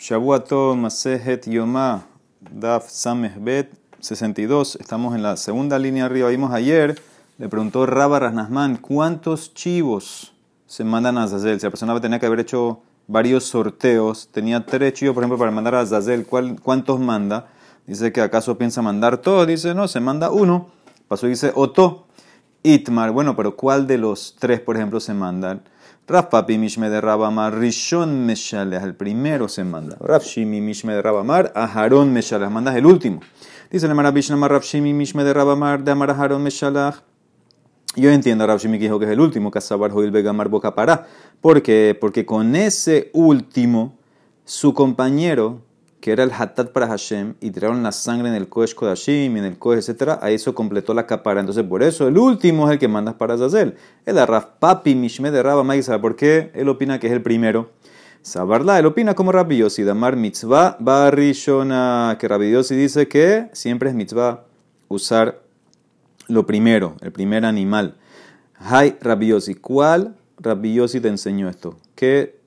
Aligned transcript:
Shabuato 0.00 0.74
Masehet 0.76 1.46
Yomá, 1.46 2.06
Daf 2.40 2.88
Samehbet 2.88 3.70
62. 4.00 4.76
Estamos 4.80 5.14
en 5.14 5.22
la 5.22 5.36
segunda 5.36 5.78
línea 5.78 6.06
arriba. 6.06 6.30
Vimos 6.30 6.54
ayer, 6.54 6.98
le 7.36 7.50
preguntó 7.50 7.84
Rabba 7.84 8.18
Rasnasman, 8.18 8.78
¿cuántos 8.78 9.52
chivos 9.52 10.32
se 10.66 10.84
mandan 10.84 11.18
a 11.18 11.24
Azazel? 11.24 11.60
Si 11.60 11.66
la 11.66 11.70
persona 11.70 12.00
tenía 12.00 12.18
que 12.18 12.24
haber 12.24 12.40
hecho 12.40 12.80
varios 13.08 13.44
sorteos, 13.44 14.30
tenía 14.32 14.64
tres 14.64 14.94
chivos, 14.94 15.12
por 15.12 15.22
ejemplo, 15.22 15.36
para 15.36 15.50
mandar 15.50 15.74
a 15.74 15.80
Azazel, 15.80 16.24
¿cuántos 16.24 16.98
manda? 16.98 17.48
Dice 17.86 18.10
que 18.10 18.22
acaso 18.22 18.56
piensa 18.56 18.80
mandar 18.80 19.18
todos. 19.18 19.46
Dice, 19.46 19.74
no, 19.74 19.86
se 19.86 20.00
manda 20.00 20.30
uno. 20.30 20.70
Pasó 21.08 21.26
y 21.26 21.30
dice, 21.30 21.52
Oto, 21.54 22.06
Itmar. 22.62 23.10
Bueno, 23.10 23.36
pero 23.36 23.54
¿cuál 23.54 23.86
de 23.86 23.98
los 23.98 24.34
tres, 24.38 24.60
por 24.60 24.76
ejemplo, 24.76 24.98
se 24.98 25.12
mandan? 25.12 25.60
Raf 26.10 26.26
Papi 26.28 26.58
Mishme 26.58 26.90
de 26.90 27.00
Rabamar, 27.00 27.56
Rishon 27.56 28.26
Meshaleh, 28.26 28.82
el 28.82 28.96
primero 28.96 29.48
se 29.48 29.62
manda. 29.62 29.96
Raf 30.00 30.24
Shimi 30.24 30.60
Mishme 30.60 30.92
de 30.92 31.02
Rabamar, 31.02 31.52
Aharon 31.54 32.12
Meshaleh, 32.12 32.50
mandas 32.50 32.74
el 32.74 32.84
último. 32.84 33.20
Dice 33.70 33.86
el 33.86 33.94
Marabishnamar 33.94 34.50
Raf 34.50 34.64
Shimi 34.64 34.92
Mishme 34.92 35.22
de 35.22 35.32
Rabamar, 35.32 35.84
de 35.84 35.92
Amar 35.92 36.10
Aharon 36.10 36.42
Meshaleh. 36.42 36.94
Yo 37.94 38.10
entiendo 38.10 38.42
a 38.42 38.58
que 38.58 38.68
dijo 38.68 38.98
que 38.98 39.04
es 39.04 39.12
el 39.12 39.20
último, 39.20 39.52
Kasabar 39.52 39.92
Joil 39.92 40.10
Begamar 40.10 40.48
Boca 40.48 40.74
para. 40.74 41.06
¿Por 41.40 41.62
qué? 41.62 41.96
Porque 42.00 42.26
con 42.26 42.56
ese 42.56 43.12
último, 43.12 43.96
su 44.44 44.74
compañero 44.74 45.62
que 46.00 46.12
era 46.12 46.24
el 46.24 46.32
Hatat 46.32 46.70
para 46.72 46.88
Hashem, 46.88 47.34
y 47.40 47.50
tiraron 47.50 47.82
la 47.82 47.92
sangre 47.92 48.28
en 48.28 48.34
el 48.34 48.48
Kodesh 48.48 48.74
Kodashim, 48.74 49.36
en 49.36 49.44
el 49.44 49.58
Kodesh, 49.58 49.90
etc., 49.90 50.18
a 50.20 50.30
eso 50.30 50.54
completó 50.54 50.94
la 50.94 51.06
capara. 51.06 51.40
Entonces, 51.40 51.64
por 51.64 51.82
eso, 51.82 52.08
el 52.08 52.16
último 52.16 52.66
es 52.66 52.72
el 52.72 52.78
que 52.78 52.88
mandas 52.88 53.14
para 53.14 53.36
Zazel. 53.36 53.76
El 54.06 54.18
Arraf 54.18 54.46
Papi 54.58 54.94
Mishme 54.94 55.30
de 55.30 55.42
Rabba 55.42 55.82
¿sabe 55.82 55.98
por 55.98 56.16
qué? 56.16 56.50
Él 56.54 56.68
opina 56.68 56.98
que 56.98 57.06
es 57.06 57.12
el 57.12 57.22
primero. 57.22 57.70
Sabarla, 58.22 58.78
él 58.78 58.86
opina 58.86 59.14
como 59.14 59.32
Rabbi 59.32 59.56
Yossi, 59.58 59.82
Damar 59.82 60.16
Mitzvah 60.16 60.76
Barishona, 60.78 62.18
que 62.20 62.28
Rabbi 62.28 62.50
Yossi 62.50 62.76
dice 62.76 63.08
que 63.08 63.48
siempre 63.52 63.88
es 63.88 63.94
mitzvah 63.94 64.44
usar 64.88 65.40
lo 66.28 66.44
primero, 66.46 66.96
el 67.00 67.12
primer 67.12 67.46
animal. 67.46 67.96
Hay 68.58 68.98
Rabbi 69.00 69.28
Yossi, 69.28 69.54
¿cuál 69.54 70.16
Rabbi 70.38 70.74
Yossi 70.74 71.00
te 71.00 71.08
enseñó 71.08 71.48
esto? 71.48 71.78
¿Qué 71.94 72.39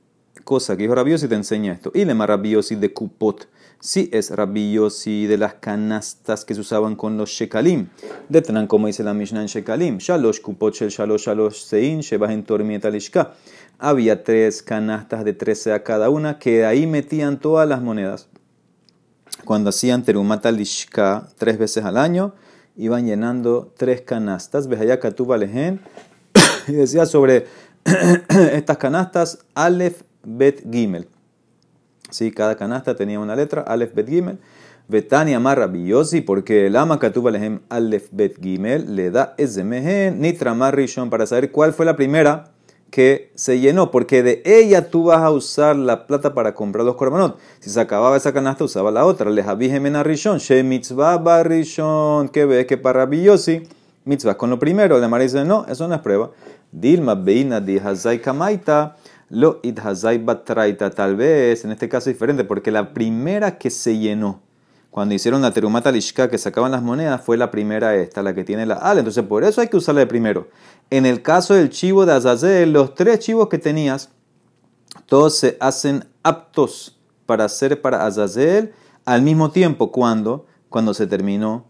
cosa 0.43 0.75
que 0.75 0.83
dijo 0.83 0.95
Rabiosi 0.95 1.27
te 1.27 1.35
enseña 1.35 1.73
esto. 1.73 1.91
Y 1.93 2.05
le 2.05 2.13
Rabiosi 2.13 2.75
de 2.75 2.93
Kupot. 2.93 3.47
Sí 3.79 4.09
es 4.13 4.29
Rabiosi 4.29 5.27
de 5.27 5.37
las 5.37 5.55
canastas 5.55 6.45
que 6.45 6.55
se 6.55 6.61
usaban 6.61 6.95
con 6.95 7.17
los 7.17 7.29
Shekalim. 7.29 7.89
De 8.29 8.41
Tran, 8.41 8.67
como 8.67 8.87
dice 8.87 9.03
la 9.03 9.13
Mishnah 9.13 9.41
en 9.41 9.47
Shekalim. 9.47 9.97
Shalosh 9.97 10.39
Kupot 10.41 10.73
Shel 10.73 10.89
Shalosh 10.89 11.25
Shalosh 11.25 11.63
Sein 11.65 11.99
Shebah 12.01 12.31
en 12.33 12.43
Tormieta 12.43 12.89
Lishka. 12.89 13.33
Había 13.79 14.23
tres 14.23 14.63
canastas 14.63 15.25
de 15.25 15.33
13 15.33 15.73
a 15.73 15.83
cada 15.83 16.09
una 16.09 16.39
que 16.39 16.65
ahí 16.65 16.87
metían 16.87 17.39
todas 17.39 17.67
las 17.67 17.81
monedas. 17.81 18.27
Cuando 19.45 19.71
hacían 19.71 20.03
Terumata 20.03 20.51
Lishka 20.51 21.27
tres 21.37 21.57
veces 21.57 21.83
al 21.83 21.97
año, 21.97 22.33
iban 22.77 23.05
llenando 23.05 23.73
tres 23.77 24.01
canastas. 24.01 24.67
Ves 24.67 24.97
Katuba 24.97 25.37
Lehen. 25.37 25.81
Y 26.67 26.71
decía 26.71 27.05
sobre 27.05 27.45
estas 28.53 28.77
canastas, 28.77 29.39
Aleph 29.53 30.03
Bet 30.23 30.63
Gimel. 30.71 31.07
Sí, 32.09 32.31
cada 32.31 32.55
canasta 32.55 32.95
tenía 32.95 33.19
una 33.19 33.35
letra, 33.35 33.61
Aleph 33.61 33.93
Bet 33.93 34.09
Gimel. 34.09 34.39
Betania 34.87 35.39
Marra 35.39 35.71
porque 36.25 36.67
el 36.67 36.75
ama 36.75 36.99
Katuba 36.99 37.31
Lehem 37.31 37.61
Aleph 37.69 38.09
Bet 38.11 38.37
Gimel 38.41 38.95
le 38.95 39.11
da 39.11 39.33
Ezemehen 39.37 40.19
Nitra 40.19 40.53
Marrishon 40.53 41.09
para 41.09 41.25
saber 41.25 41.51
cuál 41.51 41.71
fue 41.71 41.85
la 41.85 41.95
primera 41.95 42.53
que 42.93 43.31
se 43.33 43.59
llenó, 43.59 43.89
porque 43.89 44.21
de 44.21 44.43
ella 44.45 44.91
tú 44.91 45.05
vas 45.05 45.17
a 45.21 45.31
usar 45.31 45.75
la 45.75 46.05
plata 46.05 46.35
para 46.35 46.53
comprar 46.53 46.85
los 46.85 46.95
korbanot. 46.95 47.39
Si 47.59 47.71
se 47.71 47.81
acababa 47.81 48.15
esa 48.15 48.33
canasta, 48.33 48.65
usaba 48.65 48.91
la 48.91 49.03
otra. 49.03 49.31
Le 49.31 49.41
Javijemen 49.41 50.03
Rishon, 50.03 50.37
She 50.37 50.61
Mitzvah 50.61 51.17
Barishon, 51.17 52.29
que 52.29 52.45
ves 52.45 52.67
que 52.67 52.77
para 52.77 53.07
Biyosi, 53.07 53.63
mitzvah 54.05 54.37
con 54.37 54.51
lo 54.51 54.59
primero. 54.59 54.99
Le 54.99 55.19
dice, 55.23 55.43
no, 55.43 55.65
eso 55.67 55.87
no 55.87 55.95
es 55.95 56.01
prueba. 56.01 56.29
Dilma 56.71 57.15
Beina 57.15 57.59
di 57.59 57.79
Hazai 57.79 58.21
Kamaita. 58.21 58.95
Lo 59.33 59.59
idhazai 59.63 60.19
batraita, 60.19 60.91
tal 60.91 61.15
vez 61.15 61.65
en 61.65 61.71
este 61.71 61.89
caso 61.89 62.07
es 62.07 62.15
diferente, 62.15 62.43
porque 62.43 62.69
la 62.69 62.93
primera 62.93 63.57
que 63.57 63.71
se 63.71 63.97
llenó 63.97 64.43
cuando 64.91 65.15
hicieron 65.15 65.41
la 65.41 65.49
terumata 65.49 65.91
lishka 65.91 66.29
que 66.29 66.37
sacaban 66.37 66.71
las 66.71 66.83
monedas 66.83 67.19
fue 67.19 67.35
la 67.35 67.49
primera 67.49 67.95
esta, 67.95 68.21
la 68.21 68.35
que 68.35 68.43
tiene 68.43 68.67
la 68.67 68.75
al. 68.75 68.99
Entonces 68.99 69.23
por 69.23 69.43
eso 69.43 69.59
hay 69.59 69.69
que 69.69 69.77
usarla 69.77 70.01
de 70.01 70.05
primero. 70.05 70.49
En 70.91 71.07
el 71.07 71.23
caso 71.23 71.55
del 71.55 71.71
chivo 71.71 72.05
de 72.05 72.13
Azazel, 72.13 72.73
los 72.73 72.93
tres 72.93 73.17
chivos 73.17 73.49
que 73.49 73.57
tenías, 73.57 74.11
todos 75.07 75.35
se 75.35 75.57
hacen 75.59 76.05
aptos 76.21 76.99
para 77.25 77.45
hacer 77.45 77.81
para 77.81 78.05
Azazel 78.05 78.71
al 79.03 79.23
mismo 79.23 79.49
tiempo 79.49 79.91
cuando, 79.91 80.45
cuando 80.69 80.93
se 80.93 81.07
terminó 81.07 81.65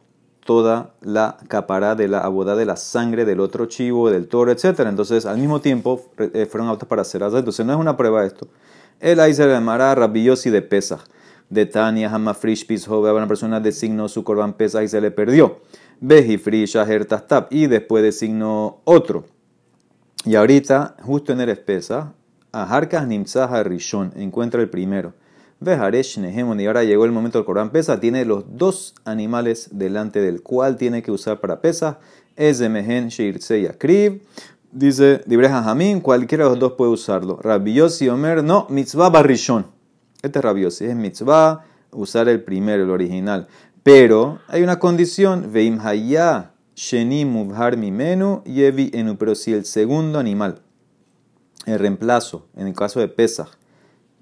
toda 0.45 0.93
la 1.01 1.37
capará 1.47 1.95
de 1.95 2.07
la 2.07 2.19
abodá 2.19 2.55
de 2.55 2.65
la 2.65 2.75
sangre 2.75 3.25
del 3.25 3.39
otro 3.39 3.65
chivo, 3.65 4.09
del 4.09 4.27
toro, 4.27 4.51
etc. 4.51 4.81
Entonces, 4.87 5.25
al 5.25 5.37
mismo 5.37 5.61
tiempo, 5.61 6.11
eh, 6.17 6.47
fueron 6.49 6.69
aptos 6.69 6.87
para 6.87 7.01
hacer. 7.01 7.21
Entonces, 7.21 7.65
no 7.65 7.73
es 7.73 7.79
una 7.79 7.95
prueba 7.95 8.25
esto. 8.25 8.47
El 8.99 9.19
ahí 9.19 9.33
se 9.33 9.47
llamará 9.47 9.95
Rabiosi 9.95 10.49
de 10.49 10.61
Pesach. 10.61 11.01
De 11.49 11.65
Tania, 11.65 12.09
Hama 12.09 12.33
Frish 12.33 12.65
una 12.87 13.27
persona 13.27 13.59
designó 13.59 14.07
su 14.07 14.23
corban 14.23 14.53
Pesach 14.53 14.83
y 14.83 14.87
se 14.87 14.99
le 15.01 15.11
perdió. 15.11 15.59
Beji 15.99 16.37
Frish 16.37 16.75
Tap. 17.27 17.51
Y 17.51 17.67
después 17.67 18.03
designó 18.03 18.81
otro. 18.85 19.25
Y 20.25 20.35
ahorita, 20.35 20.95
justo 21.01 21.33
en 21.33 21.41
el 21.41 21.57
Pesach, 21.57 22.07
Aharkas 22.51 23.07
Nimzaha 23.07 23.63
Rishon, 23.63 24.13
encuentra 24.15 24.61
el 24.61 24.69
primero. 24.69 25.13
Y 25.65 26.65
ahora 26.65 26.83
llegó 26.83 27.05
el 27.05 27.11
momento 27.11 27.37
del 27.37 27.45
Corán 27.45 27.71
Pesa, 27.71 27.99
tiene 27.99 28.25
los 28.25 28.43
dos 28.57 28.95
animales 29.05 29.69
delante 29.71 30.19
del 30.21 30.41
cual 30.41 30.75
tiene 30.75 31.01
que 31.01 31.11
usar 31.11 31.39
para 31.39 31.61
Pesa, 31.61 31.99
es 32.35 32.59
de 32.59 32.67
Mehen 32.67 33.09
Akriv, 33.69 34.21
dice 34.71 35.21
Dibreja 35.25 35.63
Jamín, 35.63 36.01
cualquiera 36.01 36.45
de 36.45 36.49
los 36.51 36.59
dos 36.59 36.73
puede 36.73 36.91
usarlo. 36.91 37.39
Rabiosi 37.41 38.09
Omer, 38.09 38.43
no, 38.43 38.67
mitzvah 38.69 39.09
barrishon. 39.09 39.67
Este 40.21 40.39
es 40.39 40.45
Rabiosi, 40.45 40.85
es 40.85 40.95
mitzvah 40.95 41.63
usar 41.91 42.27
el 42.27 42.43
primero, 42.43 42.83
el 42.83 42.89
original. 42.89 43.47
Pero 43.83 44.39
hay 44.47 44.63
una 44.63 44.79
condición, 44.79 45.51
Veim 45.53 45.79
Haya 45.79 46.51
Sheni 46.75 47.25
Mubhar 47.25 47.77
Mimenu 47.77 48.43
Yevi 48.43 48.91
Enu, 48.93 49.17
pero 49.17 49.35
si 49.35 49.53
el 49.53 49.65
segundo 49.65 50.19
animal, 50.19 50.61
el 51.65 51.79
reemplazo, 51.79 52.47
en 52.55 52.67
el 52.67 52.73
caso 52.73 52.99
de 52.99 53.07
Pesach, 53.07 53.49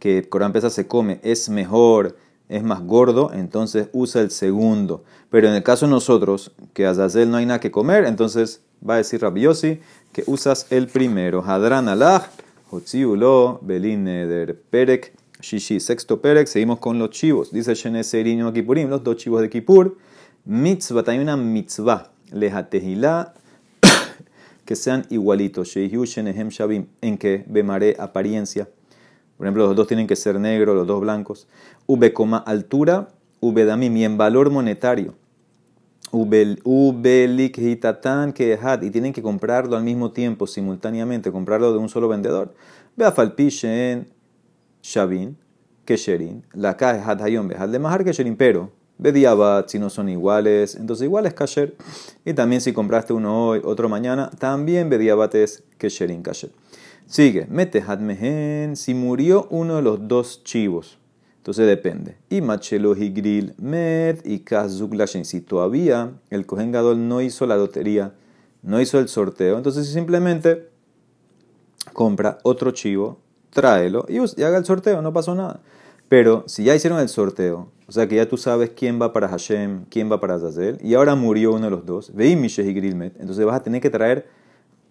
que 0.01 0.27
Corán 0.27 0.51
Pesa 0.51 0.71
se 0.71 0.87
come 0.87 1.19
es 1.21 1.47
mejor, 1.47 2.17
es 2.49 2.63
más 2.63 2.81
gordo, 2.81 3.29
entonces 3.33 3.87
usa 3.93 4.23
el 4.23 4.31
segundo. 4.31 5.03
Pero 5.29 5.47
en 5.47 5.53
el 5.53 5.61
caso 5.61 5.85
de 5.85 5.91
nosotros, 5.91 6.51
que 6.73 6.87
Azazel 6.87 7.29
no 7.29 7.37
hay 7.37 7.45
nada 7.45 7.59
que 7.59 7.69
comer, 7.69 8.05
entonces 8.05 8.61
va 8.87 8.95
a 8.95 8.97
decir 8.97 9.21
Rabiosi 9.21 9.79
que 10.11 10.23
usas 10.25 10.65
el 10.71 10.87
primero. 10.87 11.43
Hadran 11.45 11.87
alach, 11.87 12.23
Hotziulo, 12.71 13.59
Belineder, 13.61 14.59
Perek, 14.71 15.13
Shishi, 15.39 15.79
sexto 15.79 16.19
Perek. 16.19 16.47
Seguimos 16.47 16.79
con 16.79 16.97
los 16.97 17.11
chivos. 17.11 17.51
Dice 17.51 17.75
Sheneseriño 17.75 18.51
Kipurim, 18.53 18.89
los 18.89 19.03
dos 19.03 19.17
chivos 19.17 19.43
de 19.43 19.51
Kipur. 19.51 19.97
Mitzvah, 20.45 21.03
hay 21.05 21.19
una 21.19 21.37
mitzvah, 21.37 22.09
lejatehilá, 22.31 23.35
que 24.65 24.75
sean 24.75 25.05
igualitos. 25.11 25.67
Shehiu 25.67 26.05
Shenehem 26.05 26.49
Shabim, 26.49 26.87
en 27.01 27.19
que 27.19 27.45
Bemare 27.45 27.95
apariencia 27.99 28.67
por 29.41 29.47
ejemplo, 29.47 29.65
los 29.65 29.75
dos 29.75 29.87
tienen 29.87 30.05
que 30.05 30.15
ser 30.15 30.39
negros, 30.39 30.75
los 30.75 30.85
dos 30.85 31.01
blancos. 31.01 31.47
V, 31.87 32.13
altura, 32.45 33.07
V 33.39 33.65
damim, 33.65 33.97
y 33.97 34.05
en 34.05 34.15
valor 34.15 34.51
monetario. 34.51 35.15
V 36.11 37.51
hitatan 37.57 38.33
que 38.33 38.59
y 38.83 38.89
tienen 38.91 39.11
que 39.11 39.23
comprarlo 39.23 39.75
al 39.75 39.83
mismo 39.83 40.11
tiempo, 40.11 40.45
simultáneamente, 40.45 41.31
comprarlo 41.31 41.73
de 41.73 41.79
un 41.79 41.89
solo 41.89 42.07
vendedor. 42.07 42.53
Ve 42.95 43.03
a 43.03 43.11
falpishen 43.11 44.13
shavin, 44.83 45.35
kesherin, 45.85 46.45
la 46.53 46.77
ka 46.77 47.03
hat 47.03 47.23
hayon 47.23 47.47
behal 47.47 47.71
de 47.71 47.79
mahar 47.79 48.03
kesherin, 48.03 48.35
pero 48.35 48.69
ve 48.99 49.11
diabat 49.11 49.69
si 49.69 49.79
no 49.79 49.89
son 49.89 50.07
iguales, 50.07 50.75
entonces 50.75 51.05
igual 51.05 51.25
es 51.25 51.33
kasher. 51.33 51.75
Y 52.25 52.35
también 52.35 52.61
si 52.61 52.73
compraste 52.73 53.11
uno 53.11 53.47
hoy, 53.47 53.61
otro 53.63 53.89
mañana, 53.89 54.29
también 54.37 54.87
ve 54.87 54.99
diabat 54.99 55.33
es 55.33 55.63
kesherin 55.79 56.21
kasher. 56.21 56.51
Sigue, 57.11 57.45
mete 57.49 57.81
hadmehen, 57.81 58.77
si 58.77 58.93
murió 58.93 59.45
uno 59.49 59.75
de 59.75 59.81
los 59.81 60.07
dos 60.07 60.45
chivos. 60.45 60.97
Entonces 61.35 61.67
depende. 61.67 62.15
Y 62.29 62.39
machelo 62.39 62.95
grill 62.95 63.53
met 63.57 64.25
y 64.25 64.39
kazuglashen. 64.39 65.25
Si 65.25 65.41
todavía 65.41 66.13
el 66.29 66.45
Kohen 66.45 66.71
Gadol 66.71 67.09
no 67.09 67.19
hizo 67.19 67.45
la 67.45 67.57
lotería, 67.57 68.13
no 68.61 68.79
hizo 68.79 68.97
el 68.97 69.09
sorteo, 69.09 69.57
entonces 69.57 69.89
simplemente 69.89 70.69
compra 71.91 72.37
otro 72.43 72.71
chivo, 72.71 73.19
tráelo 73.49 74.05
y, 74.07 74.19
haga 74.41 74.57
el 74.57 74.63
sorteo, 74.63 75.01
no 75.01 75.11
pasó 75.11 75.35
nada. 75.35 75.59
Pero 76.07 76.45
si 76.47 76.63
ya 76.63 76.75
hicieron 76.75 77.01
el 77.01 77.09
sorteo, 77.09 77.73
o 77.87 77.91
sea 77.91 78.07
que 78.07 78.15
ya 78.15 78.29
tú 78.29 78.37
sabes 78.37 78.69
quién 78.69 79.01
va 79.01 79.11
para 79.11 79.27
Hashem, 79.27 79.83
quién 79.89 80.09
va 80.09 80.21
para 80.21 80.35
Azazel, 80.35 80.77
y 80.81 80.93
ahora 80.93 81.15
murió 81.15 81.51
uno 81.51 81.65
de 81.65 81.71
los 81.71 81.85
dos, 81.85 82.15
veí 82.15 82.31
y 82.31 82.55
entonces 83.19 83.45
vas 83.45 83.57
a 83.57 83.63
tener 83.63 83.81
que 83.81 83.89
traer 83.89 84.39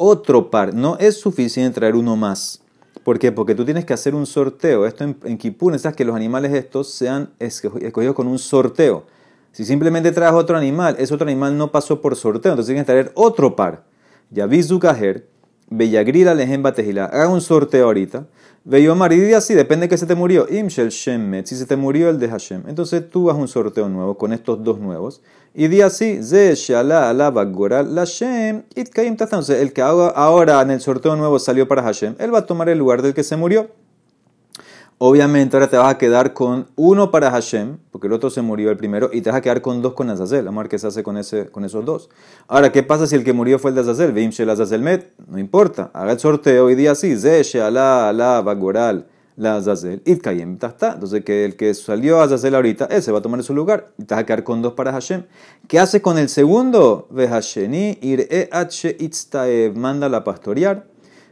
otro 0.01 0.51
par. 0.51 0.75
No 0.75 0.97
es 0.99 1.21
suficiente 1.21 1.79
traer 1.79 1.95
uno 1.95 2.17
más 2.17 2.63
¿Por 3.05 3.19
qué? 3.19 3.33
Porque 3.33 3.55
tú 3.55 3.65
tienes 3.65 3.85
que 3.85 3.95
hacer 3.95 4.15
un 4.15 4.27
sorteo. 4.27 4.87
Esto 4.87 5.05
en, 5.05 5.17
en 5.25 5.39
Kippur 5.39 5.73
necesitas 5.73 5.97
que 5.97 6.05
los 6.05 6.15
animales 6.15 6.53
estos 6.53 6.93
sean 6.93 7.31
escogidos 7.39 8.15
con 8.15 8.27
un 8.27 8.39
sorteo. 8.39 9.05
Si 9.53 9.65
simplemente 9.65 10.13
traes 10.13 10.35
otro 10.35 10.57
animal, 10.57 10.97
ese 10.99 11.15
otro 11.15 11.27
animal 11.27 11.57
no 11.57 11.73
pasó 11.73 12.01
por 12.01 12.15
sorteo, 12.15 12.53
entonces 12.53 12.73
tienes 12.73 12.85
que 12.85 12.93
traer 12.93 13.13
otro 13.15 13.57
par. 13.57 13.85
Ya 14.31 14.47
vi 14.47 14.63
Zukaher, 14.63 15.27
Bellagrila 15.71 16.35
lejen 16.35 16.63
batejila. 16.63 17.05
Haga 17.07 17.29
un 17.29 17.41
sorteo 17.41 17.87
ahorita. 17.87 18.27
Veyomar, 18.65 19.13
y 19.13 19.33
así, 19.33 19.55
depende 19.55 19.85
de 19.85 19.89
que 19.89 19.97
se 19.97 20.07
te 20.07 20.15
murió. 20.15 20.47
Imshel 20.51 20.91
Shemet, 20.91 21.47
si 21.47 21.57
se 21.57 21.65
te 21.65 21.77
murió 21.77 22.11
el 22.11 22.19
de 22.19 22.29
Hashem. 22.29 22.65
Entonces 22.69 23.09
tú 23.09 23.31
haz 23.31 23.37
un 23.37 23.49
sorteo 23.49 23.89
nuevo 23.89 24.19
con 24.19 24.33
estos 24.33 24.63
dos 24.63 24.81
nuevos. 24.81 25.23
Y 25.55 25.69
di 25.69 25.81
así, 25.81 26.23
Ze 26.23 26.55
Shala 26.55 27.09
Alaba 27.09 27.45
Goral 27.45 27.95
Lashem 27.95 28.65
Itkaim 28.75 29.17
Entonces 29.19 29.61
el 29.61 29.73
que 29.73 29.81
ahora 29.83 30.61
en 30.61 30.73
el 30.73 30.81
sorteo 30.81 31.17
nuevo 31.17 31.39
salió 31.39 31.67
para 31.67 31.83
Hashem, 31.83 32.17
él 32.19 32.35
va 32.35 32.41
a 32.41 32.47
tomar 32.47 32.69
el 32.69 32.79
lugar 32.79 33.01
del 33.01 33.15
que 33.15 33.23
se 33.23 33.37
murió. 33.37 33.71
Obviamente 35.03 35.57
ahora 35.57 35.71
te 35.71 35.79
vas 35.79 35.95
a 35.95 35.97
quedar 35.97 36.35
con 36.35 36.67
uno 36.77 37.11
para 37.11 37.31
Hashem, 37.31 37.79
porque 37.91 38.07
el 38.07 38.13
otro 38.13 38.29
se 38.29 38.43
murió 38.43 38.71
el 38.71 38.77
primero, 38.77 39.09
y 39.11 39.23
te 39.23 39.31
vas 39.31 39.39
a 39.39 39.41
quedar 39.41 39.63
con 39.63 39.81
dos 39.81 39.95
con 39.95 40.11
Azazel. 40.11 40.45
Vamos 40.45 40.61
a 40.61 40.63
ver 40.65 40.69
qué 40.69 40.79
se 40.79 40.89
hace 40.89 41.03
con, 41.03 41.17
esos 41.17 41.85
dos. 41.87 42.11
Ahora, 42.49 42.71
¿qué 42.71 42.83
pasa 42.83 43.07
si 43.07 43.17
el 43.17 43.25
que 43.25 43.33
murió 43.33 43.59
fue 43.59 43.71
el 43.71 43.77
de 43.77 43.81
Azazel? 43.81 44.13
Vim 44.13 44.29
Shel 44.29 44.51
Azazel 44.51 44.83
Met. 44.83 45.15
No 45.27 45.39
importa. 45.39 45.91
Haga 45.95 46.13
el 46.13 46.19
sorteo 46.19 46.69
y 46.69 46.75
día 46.75 46.91
así. 46.91 47.17
Ze 47.17 47.43
Sheala 47.43 48.11
Ala 48.11 48.43
Bagoral 48.43 49.07
la 49.37 49.57
Azazel. 49.57 50.03
Itkayem 50.05 50.59
está. 50.61 50.93
Entonces, 50.93 51.25
que 51.25 51.47
el 51.47 51.57
que 51.57 51.73
salió 51.73 52.21
a 52.21 52.25
Azazel 52.25 52.55
ahorita, 52.55 52.85
ese 52.91 53.11
va 53.11 53.21
a 53.21 53.23
tomar 53.23 53.43
su 53.43 53.55
lugar. 53.55 53.93
Y 53.97 54.05
te 54.05 54.15
vas 54.15 54.25
a 54.25 54.27
quedar 54.27 54.45
con 54.45 54.61
dos 54.61 54.75
para 54.75 54.93
Hashem. 54.93 55.25
¿Qué 55.67 55.79
hace 55.79 56.03
con 56.03 56.19
el 56.19 56.29
segundo? 56.29 57.09
Ve 57.11 57.27
Hasheni 57.27 57.97
ir 58.03 58.29
e 58.31 58.51
h 58.53 59.73
Manda 59.75 60.11
la 60.11 60.25
pastorear 60.25 60.85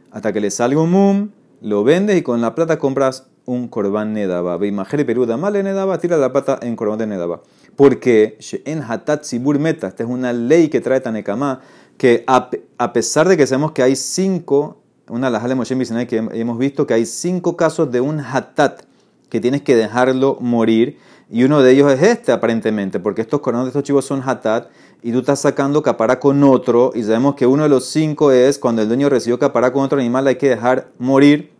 hasta 0.09 0.33
que 0.33 0.41
le 0.41 0.49
salga 0.49 0.81
un 0.81 0.89
mum, 0.89 1.29
lo 1.61 1.83
vendes 1.83 2.17
y 2.17 2.23
con 2.23 2.41
la 2.41 2.55
plata 2.55 2.79
compras 2.79 3.28
un 3.49 3.67
corbán 3.67 4.13
nedaba. 4.13 4.57
Veimajere 4.57 5.05
peruda 5.05 5.35
male 5.35 5.63
nedaba, 5.63 5.97
tira 5.97 6.17
la 6.17 6.31
pata 6.31 6.59
en 6.61 6.75
corbán 6.75 6.99
de 6.99 7.07
nedaba. 7.07 7.41
Porque 7.75 8.37
en 8.65 8.83
hatat 8.83 9.23
sibur 9.23 9.57
meta, 9.57 9.87
esta 9.87 10.03
es 10.03 10.09
una 10.09 10.33
ley 10.33 10.69
que 10.69 10.81
trae 10.81 10.99
Tanekama, 11.01 11.61
que 11.97 12.23
a, 12.27 12.93
pesar 12.93 13.27
de 13.27 13.37
que 13.37 13.47
sabemos 13.47 13.71
que 13.71 13.81
hay 13.81 13.95
cinco, 13.95 14.81
una 15.09 15.31
de 15.31 15.33
las 15.33 16.07
que 16.07 16.17
hemos 16.17 16.57
visto 16.59 16.85
que 16.85 16.93
hay 16.93 17.05
cinco 17.05 17.57
casos 17.57 17.91
de 17.91 18.01
un 18.01 18.19
hatat 18.19 18.83
que 19.29 19.39
tienes 19.39 19.63
que 19.63 19.75
dejarlo 19.75 20.37
morir, 20.39 20.97
y 21.31 21.43
uno 21.43 21.61
de 21.61 21.71
ellos 21.71 21.91
es 21.91 22.01
este 22.01 22.31
aparentemente, 22.31 22.99
porque 22.99 23.21
estos 23.21 23.39
corbanos 23.39 23.65
de 23.65 23.69
estos 23.69 23.83
chivos 23.83 24.05
son 24.05 24.21
hatat, 24.23 24.69
y 25.01 25.11
tú 25.11 25.19
estás 25.19 25.39
sacando 25.39 25.81
capara 25.81 26.19
con 26.19 26.43
otro, 26.43 26.91
y 26.93 27.03
sabemos 27.03 27.35
que 27.35 27.47
uno 27.47 27.63
de 27.63 27.69
los 27.69 27.85
cinco 27.85 28.31
es 28.31 28.59
cuando 28.59 28.81
el 28.81 28.87
dueño 28.87 29.09
recibió 29.09 29.39
capara 29.39 29.73
con 29.73 29.83
otro 29.83 29.99
animal, 29.99 30.27
hay 30.27 30.35
que 30.35 30.49
dejar 30.49 30.89
morir 30.99 31.58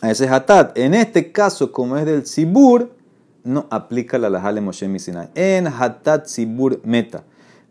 a 0.00 0.10
ese 0.10 0.28
hatat. 0.28 0.76
En 0.76 0.94
este 0.94 1.32
caso, 1.32 1.72
como 1.72 1.96
es 1.96 2.06
del 2.06 2.26
sibur, 2.26 2.90
no 3.44 3.66
aplica 3.70 4.18
la 4.18 4.30
lajale 4.30 4.60
Moshe 4.60 4.88
Misinai. 4.88 5.30
En 5.34 5.66
hatat 5.66 6.26
sibur 6.26 6.80
meta. 6.84 7.24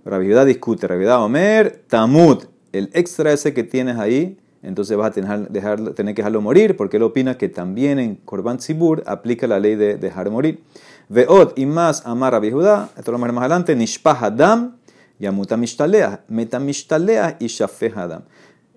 Rabiudad 0.06 0.46
discute, 0.46 0.88
Rabiudad 0.88 1.22
Omer, 1.22 1.84
tamud, 1.88 2.46
el 2.72 2.90
extra 2.94 3.34
ese 3.34 3.54
que 3.54 3.64
tienes 3.64 3.98
ahí, 3.98 4.38
entonces 4.64 4.96
vas 4.98 5.10
a 5.10 5.12
tener, 5.12 5.48
que 5.96 6.14
dejarlo 6.14 6.42
morir, 6.42 6.78
porque 6.78 6.98
él 6.98 7.04
opina 7.04 7.38
que 7.38 7.50
también 7.50 8.00
en 8.00 8.16
Korban 8.16 8.60
Sibur 8.60 9.04
aplica 9.06 9.48
la 9.48 9.60
ley 9.60 9.76
de 9.76 9.98
dejar 9.98 10.32
morir. 10.32 10.64
Veot 11.10 11.58
y 11.58 11.66
más 11.66 12.06
amar 12.06 12.36
a 12.36 12.42
esto 12.98 13.12
lo 13.12 13.18
más 13.18 13.32
adelante, 13.38 13.76
Nishpah 13.76 14.26
Adam, 14.26 14.78
Yamuta 15.20 15.58
Mishtalea, 15.58 16.24
Meta 16.28 16.60
Mishtalea 16.60 17.38
y 17.40 17.48
Shafeh 17.48 17.94
Adam. 17.96 18.24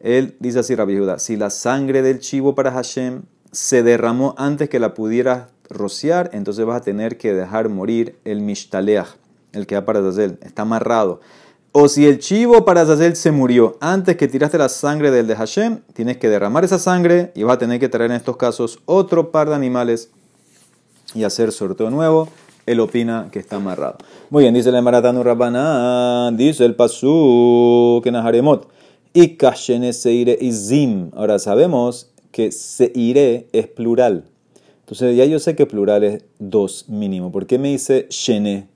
Él 0.00 0.36
dice 0.38 0.60
así, 0.60 0.74
Rabbi 0.74 0.98
si 1.18 1.36
la 1.36 1.50
sangre 1.50 2.02
del 2.02 2.20
chivo 2.20 2.54
para 2.54 2.72
Hashem 2.72 3.22
se 3.52 3.82
derramó 3.82 4.34
antes 4.38 4.68
que 4.68 4.78
la 4.78 4.94
pudieras 4.94 5.48
rociar, 5.68 6.30
entonces 6.32 6.64
vas 6.66 6.80
a 6.80 6.84
tener 6.84 7.16
que 7.16 7.32
dejar 7.32 7.68
morir 7.68 8.18
el 8.24 8.40
mishtaleach, 8.40 9.16
el 9.52 9.66
que 9.66 9.76
va 9.76 9.84
para 9.84 10.02
Zazel, 10.02 10.38
está 10.42 10.62
amarrado. 10.62 11.20
O 11.72 11.88
si 11.88 12.04
el 12.06 12.18
chivo 12.18 12.64
para 12.64 12.84
Zazel 12.84 13.14
se 13.14 13.30
murió 13.30 13.76
antes 13.80 14.16
que 14.16 14.26
tiraste 14.26 14.58
la 14.58 14.68
sangre 14.68 15.12
del 15.12 15.28
de 15.28 15.36
Hashem, 15.36 15.80
tienes 15.92 16.16
que 16.16 16.28
derramar 16.28 16.64
esa 16.64 16.80
sangre 16.80 17.30
y 17.36 17.44
vas 17.44 17.54
a 17.56 17.58
tener 17.58 17.78
que 17.78 17.88
traer 17.88 18.10
en 18.10 18.16
estos 18.16 18.36
casos 18.36 18.80
otro 18.86 19.30
par 19.30 19.48
de 19.48 19.54
animales 19.54 20.10
y 21.14 21.22
hacer 21.22 21.52
sorteo 21.52 21.90
nuevo. 21.90 22.28
Él 22.66 22.80
opina 22.80 23.28
que 23.30 23.38
está 23.38 23.56
amarrado. 23.56 23.98
Muy 24.30 24.44
bien, 24.44 24.54
dice 24.54 24.68
el 24.68 24.82
Maratanu 24.82 25.22
Rabbaná, 25.22 26.30
dice 26.32 26.64
el 26.64 26.74
Pasú 26.74 28.00
que 28.02 28.10
Naharemot. 28.10 28.68
Y 29.12 29.36
Seire 29.92 30.38
Izim. 30.40 31.10
Ahora 31.16 31.40
sabemos 31.40 32.09
que 32.30 32.52
se 32.52 32.92
iré 32.94 33.48
es 33.52 33.66
plural. 33.66 34.24
Entonces 34.80 35.16
ya 35.16 35.24
yo 35.24 35.38
sé 35.38 35.54
que 35.54 35.66
plural 35.66 36.04
es 36.04 36.24
dos 36.38 36.88
mínimo. 36.88 37.30
¿Por 37.30 37.46
qué 37.46 37.58
me 37.58 37.68
dice 37.68 38.06
shene? 38.10 38.68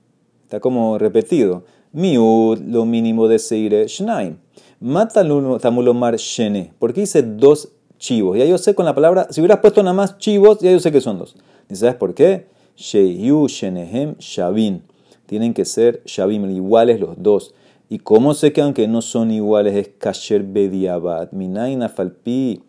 Está 0.43 0.59
como 0.59 0.97
repetido. 0.97 1.63
Miud, 1.91 2.59
lo 2.59 2.85
mínimo 2.85 3.27
de 3.27 3.39
seire, 3.39 3.87
shnaim. 3.87 4.37
Mata 4.79 5.25
tamulomar 5.59 6.17
shene. 6.17 6.73
¿Por 6.79 6.93
qué 6.93 7.01
dice 7.01 7.23
dos 7.23 7.69
chivos? 7.97 8.37
Ya 8.37 8.45
yo 8.45 8.57
sé 8.57 8.75
con 8.75 8.85
la 8.85 8.93
palabra, 8.93 9.27
si 9.29 9.41
hubieras 9.41 9.59
puesto 9.59 9.81
nada 9.81 9.93
más 9.93 10.17
chivos, 10.17 10.59
ya 10.59 10.71
yo 10.71 10.79
sé 10.79 10.91
que 10.91 11.01
son 11.01 11.17
dos. 11.17 11.35
¿Y 11.69 11.75
sabes 11.75 11.95
por 11.95 12.13
qué? 12.13 12.47
Sheyu, 12.75 13.47
shenehem, 13.47 14.15
shavin. 14.19 14.83
Tienen 15.25 15.53
que 15.53 15.65
ser 15.65 16.01
shavim, 16.05 16.49
iguales 16.49 16.99
los 16.99 17.21
dos. 17.21 17.53
¿Y 17.89 17.99
cómo 17.99 18.33
sé 18.33 18.51
que 18.51 18.61
aunque 18.61 18.87
no 18.87 19.01
son 19.01 19.31
iguales 19.31 19.75
es 19.75 19.89
kasher 19.97 20.43
bediabat? 20.43 21.31
Minaina 21.33 21.87
falpi 21.87 22.61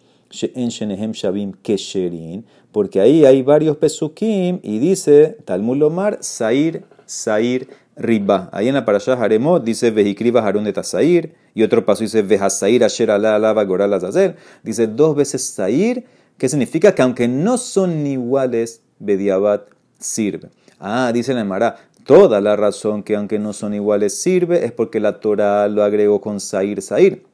porque 2.73 3.01
ahí 3.01 3.25
hay 3.25 3.43
varios 3.43 3.77
pesukim 3.79 4.61
y 4.63 4.79
dice 4.79 5.39
Talmud 5.45 5.79
Lomar 5.79 6.19
Sair, 6.21 6.85
Sair, 7.07 7.69
Riba. 7.97 8.51
Ahí 8.53 8.69
en 8.69 8.75
la 8.75 8.85
parasha 8.85 9.15
Haremot 9.15 9.65
dice 9.65 9.91
Vejikriba 9.91 10.47
Harun 10.47 10.65
de 10.65 10.75
Tasair 10.75 11.35
y 11.55 11.63
otro 11.63 11.87
paso 11.87 12.03
dice 12.03 12.21
Vejasair 12.21 12.85
Asher 12.85 13.11
Alá 13.11 13.37
Alaba 13.37 13.65
Goral 13.65 13.95
Azazel. 13.95 14.37
Dice 14.63 14.87
dos 14.87 15.17
veces 15.17 15.43
Sair, 15.43 16.05
que 16.37 16.51
significa 16.51 16.95
que 16.95 17.01
aunque 17.01 17.27
no 17.29 17.57
son 17.57 18.07
iguales, 18.07 18.83
Bediabat 18.99 19.69
sirve. 19.99 20.51
Ah, 20.79 21.11
dice 21.15 21.33
la 21.33 21.41
Emara, 21.41 21.77
toda 22.05 22.43
la 22.43 22.57
razón 22.57 23.03
que 23.03 23.17
aunque 23.17 23.39
no 23.39 23.55
son 23.55 23.73
iguales 23.73 24.21
sirve 24.21 24.67
es 24.67 24.73
porque 24.73 25.01
la 25.01 25.21
Torah 25.21 25.69
lo 25.69 25.83
agregó 25.83 26.21
con 26.21 26.41
Sair, 26.41 26.83
Sair. 26.83 27.25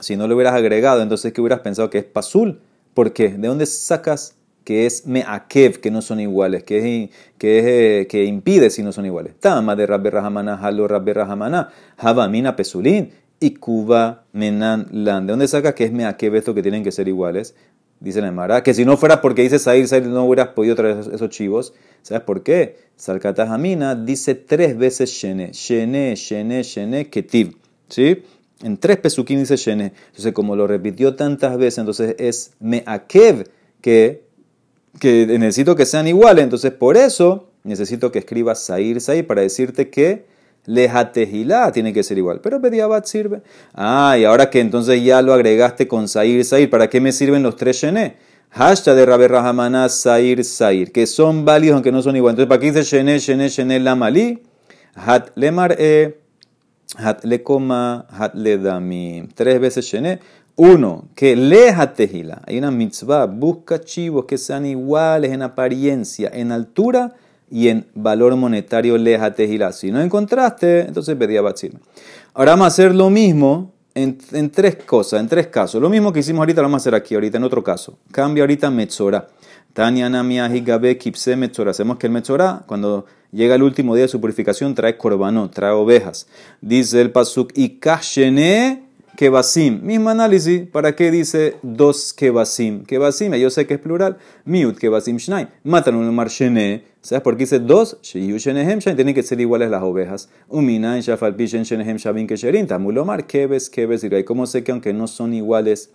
Si 0.00 0.16
no 0.16 0.26
lo 0.26 0.34
hubieras 0.34 0.54
agregado, 0.54 1.02
entonces 1.02 1.32
¿qué 1.32 1.40
hubieras 1.40 1.60
pensado 1.60 1.90
que 1.90 1.98
es 1.98 2.04
pasul? 2.04 2.60
¿Por 2.94 3.12
qué? 3.12 3.30
¿De 3.30 3.48
dónde 3.48 3.66
sacas 3.66 4.36
que 4.64 4.86
es 4.86 5.06
meakev, 5.06 5.80
que 5.80 5.90
no 5.90 6.02
son 6.02 6.20
iguales, 6.20 6.62
que, 6.64 6.78
es, 6.78 7.10
que, 7.38 7.58
es, 7.58 7.64
eh, 7.66 8.06
que 8.08 8.24
impide 8.24 8.70
si 8.70 8.82
no 8.82 8.92
son 8.92 9.06
iguales? 9.06 9.34
Tama 9.38 9.76
de 9.76 9.86
Rabbi 9.86 10.10
Rahamana, 10.10 10.54
halo 10.54 10.88
Rabbi 10.88 11.12
Rahamana, 11.12 11.70
Havamina 11.98 12.56
Pesulin 12.56 13.10
y 13.38 13.54
Kuba 13.54 14.24
Menan 14.32 14.88
Lan. 14.92 15.26
¿De 15.26 15.32
dónde 15.32 15.48
sacas 15.48 15.74
que 15.74 15.84
es 15.84 15.92
meakev 15.92 16.34
esto 16.36 16.54
que 16.54 16.62
tienen 16.62 16.84
que 16.84 16.92
ser 16.92 17.08
iguales? 17.08 17.54
Dice 18.02 18.20
la 18.20 18.26
Emara, 18.26 18.64
que 18.64 18.74
si 18.74 18.84
no 18.84 18.96
fuera 18.96 19.20
porque 19.20 19.42
dice 19.42 19.60
Sair, 19.60 19.86
Sair 19.86 20.08
no 20.08 20.24
hubieras 20.24 20.48
podido 20.48 20.74
traer 20.74 20.98
esos, 20.98 21.30
chivos. 21.30 21.72
¿Sabes 22.02 22.24
por 22.24 22.42
qué? 22.42 22.76
Salkatajamina 22.96 23.94
dice 23.94 24.34
tres 24.34 24.76
veces 24.76 25.10
Shene, 25.10 25.52
Shene, 25.52 26.16
Shene, 26.16 26.64
Shene, 26.64 27.08
Ketiv. 27.08 27.58
¿Sí? 27.88 28.24
En 28.62 28.76
tres 28.76 28.96
pesukim 28.98 29.40
dice 29.40 29.56
Shene. 29.56 29.92
Entonces, 30.08 30.32
como 30.32 30.56
lo 30.56 30.66
repitió 30.66 31.14
tantas 31.14 31.56
veces, 31.58 31.78
entonces 31.78 32.14
es 32.18 32.52
meakev 32.60 33.50
que, 33.80 34.24
que 35.00 35.26
necesito 35.26 35.76
que 35.76 35.86
sean 35.86 36.06
iguales. 36.06 36.44
Entonces, 36.44 36.72
por 36.72 36.96
eso 36.96 37.50
necesito 37.64 38.12
que 38.12 38.20
escribas 38.20 38.62
Sair 38.62 39.00
Sair 39.00 39.26
para 39.26 39.42
decirte 39.42 39.90
que 39.90 40.26
Lejatejilá 40.64 41.72
tiene 41.72 41.92
que 41.92 42.02
ser 42.02 42.18
igual. 42.18 42.40
Pero 42.40 42.60
Bediabat 42.60 43.04
sirve. 43.06 43.42
Ah, 43.74 44.16
y 44.18 44.24
ahora 44.24 44.48
que 44.48 44.60
entonces 44.60 45.02
ya 45.02 45.22
lo 45.22 45.32
agregaste 45.32 45.88
con 45.88 46.08
Sair 46.08 46.44
Sair, 46.44 46.70
¿para 46.70 46.88
qué 46.88 47.00
me 47.00 47.12
sirven 47.12 47.42
los 47.42 47.56
tres 47.56 47.76
Shene? 47.76 48.16
Hashtag 48.50 48.96
de 48.96 49.06
Rabbe 49.06 49.28
Rahamana 49.28 49.88
Sair 49.88 50.44
Sair, 50.44 50.92
que 50.92 51.06
son 51.06 51.44
válidos 51.44 51.74
aunque 51.74 51.90
no 51.90 52.02
son 52.02 52.14
iguales. 52.16 52.34
Entonces, 52.34 52.48
¿para 52.48 52.60
qué 52.60 52.66
dice 52.70 52.82
Shene, 52.82 53.18
Shene, 53.18 53.48
Shene, 53.48 53.80
Lamali? 53.80 54.42
Hat 54.94 55.30
Lemar 55.34 55.76
E. 55.78 56.21
Hat 56.96 57.24
le 57.24 57.42
coma, 57.42 58.06
hat 58.10 58.34
le 58.34 58.58
damim. 58.58 59.28
Tres 59.34 59.60
veces 59.60 59.84
shené. 59.84 60.20
Uno, 60.56 61.08
que 61.14 61.34
leja 61.34 61.94
tejila. 61.94 62.42
Hay 62.46 62.58
una 62.58 62.70
mitzvah, 62.70 63.26
busca 63.26 63.80
chivos 63.80 64.26
que 64.26 64.36
sean 64.36 64.66
iguales 64.66 65.32
en 65.32 65.42
apariencia, 65.42 66.30
en 66.32 66.52
altura 66.52 67.14
y 67.50 67.68
en 67.68 67.86
valor 67.94 68.36
monetario 68.36 68.98
leja 68.98 69.34
tejila. 69.34 69.72
Si 69.72 69.90
no 69.90 70.00
encontraste, 70.00 70.80
entonces 70.80 71.16
pedía 71.16 71.40
batzil. 71.40 71.78
Ahora 72.34 72.52
vamos 72.52 72.64
a 72.64 72.68
hacer 72.68 72.94
lo 72.94 73.08
mismo 73.08 73.72
en, 73.94 74.18
en, 74.32 74.50
tres 74.50 74.76
cosas, 74.76 75.20
en 75.20 75.28
tres 75.28 75.46
casos. 75.46 75.80
Lo 75.80 75.88
mismo 75.88 76.12
que 76.12 76.20
hicimos 76.20 76.40
ahorita 76.40 76.60
lo 76.60 76.68
vamos 76.68 76.80
a 76.80 76.82
hacer 76.82 76.94
aquí, 76.94 77.14
ahorita 77.14 77.38
en 77.38 77.44
otro 77.44 77.64
caso. 77.64 77.98
Cambia 78.10 78.42
ahorita 78.42 78.70
metzora. 78.70 79.28
Namiahi 79.74 80.60
Gabe 80.60 80.98
Kipse 80.98 81.36
Metzora. 81.36 81.70
Hacemos 81.70 81.98
que 81.98 82.06
el 82.06 82.12
Metzora, 82.12 82.62
cuando 82.66 83.06
llega 83.32 83.54
el 83.54 83.62
último 83.62 83.94
día 83.94 84.04
de 84.04 84.08
su 84.08 84.20
purificación, 84.20 84.74
trae 84.74 84.96
corbanot, 84.96 85.52
trae 85.52 85.72
ovejas. 85.72 86.26
Dice 86.60 87.00
el 87.00 87.10
Pasuk, 87.10 87.52
y 87.54 87.78
Kashene 87.78 88.92
kebasim. 89.16 89.80
Mismo 89.82 90.10
análisis, 90.10 90.66
¿para 90.68 90.94
qué 90.96 91.10
dice 91.10 91.56
dos 91.62 92.12
kebasim? 92.12 92.84
Kebasim, 92.84 93.34
yo 93.34 93.50
sé 93.50 93.66
que 93.66 93.74
es 93.74 93.80
plural. 93.80 94.16
Miut 94.44 94.78
kebasim 94.78 95.16
shnaim. 95.16 95.48
Matan 95.64 95.96
un 95.96 96.14
marshene. 96.14 96.84
¿Sabes 97.00 97.22
por 97.22 97.36
qué 97.36 97.44
dice 97.44 97.58
dos? 97.58 97.98
Shiyu 98.02 98.38
shenehem. 98.38 98.78
Tienen 98.78 99.14
que 99.14 99.22
ser 99.22 99.40
iguales 99.40 99.70
las 99.70 99.82
ovejas. 99.82 100.28
Umina 100.48 100.96
en 100.96 101.02
shafalpishen 101.02 101.64
shenehem 101.64 101.96
shavin 101.96 102.26
kesherin. 102.26 102.66
Tamulomar 102.66 103.26
kebes 103.26 103.70
kebes 103.70 104.04
y 104.04 104.24
¿Cómo 104.24 104.46
sé 104.46 104.62
que 104.62 104.72
aunque 104.72 104.92
no 104.92 105.06
son 105.06 105.34
iguales, 105.34 105.90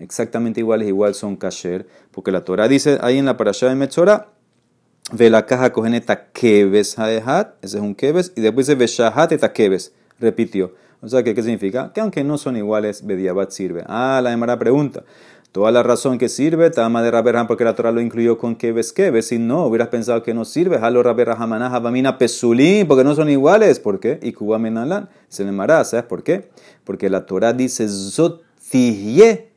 exactamente 0.00 0.60
iguales, 0.60 0.88
igual 0.88 1.14
son 1.14 1.36
kasher? 1.36 1.86
Porque 2.10 2.32
la 2.32 2.44
Torah 2.44 2.68
dice 2.68 2.98
ahí 3.02 3.18
en 3.18 3.26
la 3.26 3.36
parasha 3.36 3.68
de 3.68 3.74
Metzora, 3.74 4.28
ve 5.12 5.30
la 5.30 5.46
caja 5.46 5.72
cogeneta 5.72 6.30
kebes 6.32 6.98
haehat, 6.98 7.54
ese 7.62 7.76
es 7.76 7.82
un 7.82 7.94
kebes, 7.94 8.32
y 8.36 8.40
después 8.40 8.66
dice 8.66 8.76
veshahat 8.76 9.32
eta 9.32 9.52
kebes. 9.52 9.92
Repitió. 10.18 10.74
O 11.02 11.08
sea, 11.08 11.22
¿qué, 11.22 11.34
¿qué 11.34 11.42
significa? 11.42 11.92
Que 11.94 12.00
aunque 12.00 12.22
no 12.24 12.36
son 12.36 12.56
iguales, 12.56 13.06
Bediabat 13.06 13.50
sirve. 13.50 13.84
Ah, 13.86 14.20
la 14.22 14.30
demara 14.30 14.58
pregunta. 14.58 15.04
Toda 15.52 15.72
la 15.72 15.82
razón 15.82 16.18
que 16.18 16.28
sirve, 16.28 16.70
Tama 16.70 17.02
de 17.02 17.10
Rabberham, 17.10 17.48
porque 17.48 17.64
la 17.64 17.74
Torah 17.74 17.90
lo 17.90 18.00
incluyó 18.00 18.38
con 18.38 18.54
Keves 18.54 18.92
Keves. 18.92 19.26
Si 19.26 19.38
no, 19.40 19.66
hubieras 19.66 19.88
pensado 19.88 20.22
que 20.22 20.32
no 20.32 20.44
sirve. 20.44 20.76
Halo 20.76 21.02
Rabberhamanah, 21.02 21.74
Habamina 21.74 22.18
Pesulín, 22.18 22.86
porque 22.86 23.02
no 23.02 23.16
son 23.16 23.28
iguales. 23.30 23.80
¿Por 23.80 23.98
qué? 23.98 24.20
Y 24.22 24.32
Kuba 24.32 24.60
Menalan. 24.60 25.08
Se 25.28 25.42
le 25.42 25.52
¿sabes 25.66 26.04
por 26.04 26.22
qué? 26.22 26.50
Porque 26.84 27.10
la 27.10 27.26
Torah 27.26 27.52
dice 27.52 27.88
Zotihye, 27.88 29.49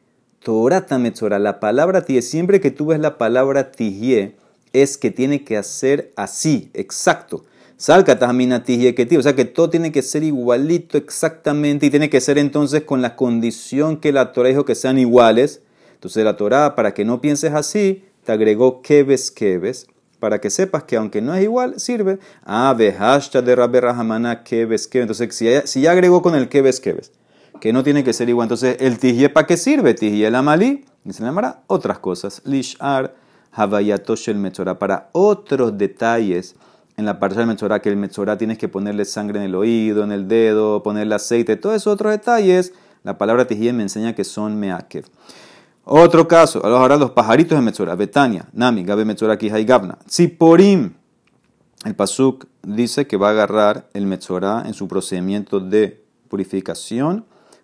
Torah 0.44 0.86
Tametzora. 0.86 1.40
La 1.40 1.60
palabra 1.60 2.04
tihye, 2.06 2.22
siempre 2.22 2.62
que 2.62 2.72
tú 2.72 2.88
ves 2.88 3.00
la 3.00 3.18
palabra 3.18 3.72
tihye, 3.72 4.36
es 4.74 4.98
que 4.98 5.12
tiene 5.12 5.44
que 5.44 5.58
hacer 5.58 6.12
así, 6.16 6.70
exacto. 6.74 7.46
Salca 7.78 8.14
o 8.14 9.22
sea 9.22 9.36
que 9.36 9.46
todo 9.46 9.70
tiene 9.70 9.92
que 9.92 10.02
ser 10.02 10.24
igualito 10.24 10.98
exactamente 10.98 11.86
y 11.88 11.90
tiene 11.90 12.10
que 12.10 12.22
ser 12.22 12.38
entonces 12.38 12.84
con 12.84 13.02
la 13.02 13.16
condición 13.16 13.98
que 13.98 14.14
la 14.14 14.32
Torah 14.32 14.50
dijo 14.50 14.64
que 14.64 14.76
sean 14.76 14.98
iguales. 15.00 15.62
Entonces 15.96 16.24
la 16.24 16.38
Torah, 16.38 16.76
para 16.76 16.94
que 16.94 17.04
no 17.04 17.20
pienses 17.20 17.54
así, 17.54 18.06
te 18.24 18.32
agregó 18.32 18.82
keves 18.82 19.32
keves, 19.32 19.88
para 20.20 20.40
que 20.40 20.50
sepas 20.50 20.84
que 20.84 20.96
aunque 20.96 21.22
no 21.22 21.36
es 21.36 21.44
igual, 21.44 21.80
sirve. 21.80 22.20
Ah, 22.46 22.74
vehashta 22.78 23.42
de 23.42 23.56
Rabbe 23.56 23.82
Rahamana 23.82 24.44
keves 24.44 24.88
keves. 24.88 25.04
Entonces 25.04 25.36
si 25.36 25.46
ya, 25.46 25.68
si 25.68 25.82
ya 25.82 25.92
agregó 25.92 26.22
con 26.22 26.36
el 26.36 26.48
keves 26.48 26.80
keves, 26.80 27.12
que 27.63 27.72
no 27.72 27.82
tiene 27.82 28.03
que 28.03 28.12
ser 28.12 28.27
igual, 28.27 28.48
entonces 28.48 28.75
el 28.82 29.00
tijie 29.00 29.29
para 29.29 29.48
qué 29.48 29.55
sirve? 29.55 29.93
Tijie 29.93 30.27
el 30.27 30.36
amalí, 30.36 30.84
y 31.05 31.13
se 31.13 31.24
llamará 31.24 31.62
otras 31.67 31.98
cosas. 31.98 32.41
Lishar 32.43 33.15
havayatosh 33.53 34.27
el 34.27 34.36
mechora, 34.36 34.77
para 34.77 35.08
otros 35.13 35.77
detalles 35.77 36.58
en 36.98 37.05
la 37.05 37.22
parcha 37.22 37.38
del 37.38 37.48
Metzorah, 37.48 37.79
que 37.79 37.88
el 37.88 37.96
Metzorah 37.96 38.38
tienes 38.38 38.58
que 38.58 38.67
ponerle 38.67 39.05
sangre 39.05 39.39
en 39.39 39.46
el 39.46 39.55
oído, 39.55 40.03
en 40.03 40.12
el 40.12 40.27
dedo, 40.27 40.84
ponerle 40.84 41.15
aceite, 41.15 41.55
todos 41.55 41.77
esos 41.77 41.93
otros 41.93 42.12
detalles, 42.12 42.74
la 43.03 43.17
palabra 43.17 43.48
tejía 43.48 43.72
me 43.72 43.84
enseña 43.84 44.13
que 44.13 44.25
son 44.25 44.60
meakev. 44.60 45.05
Otro 45.86 46.27
caso, 46.27 46.65
ahora 46.65 46.98
los 46.98 47.12
pajaritos 47.12 47.58
de 47.58 47.62
Metzorah, 47.62 47.96
Betania, 47.96 48.50
Nami, 48.51 48.84
Gabe 48.84 49.05
Metzorah, 49.05 49.38
Kihai 49.38 49.63
Gabna, 49.63 50.00
Tziporim. 50.05 50.96
El 51.86 51.96
Pasuk 51.96 52.46
dice 52.62 53.08
que 53.08 53.15
va 53.15 53.29
a 53.29 53.32
agarrar 53.32 53.88
el 53.93 54.05
Metzorah 54.05 54.63
en 54.65 54.74
su 54.74 54.89
procedimiento 54.89 55.62
de 55.62 56.03
purificación. 56.27 57.24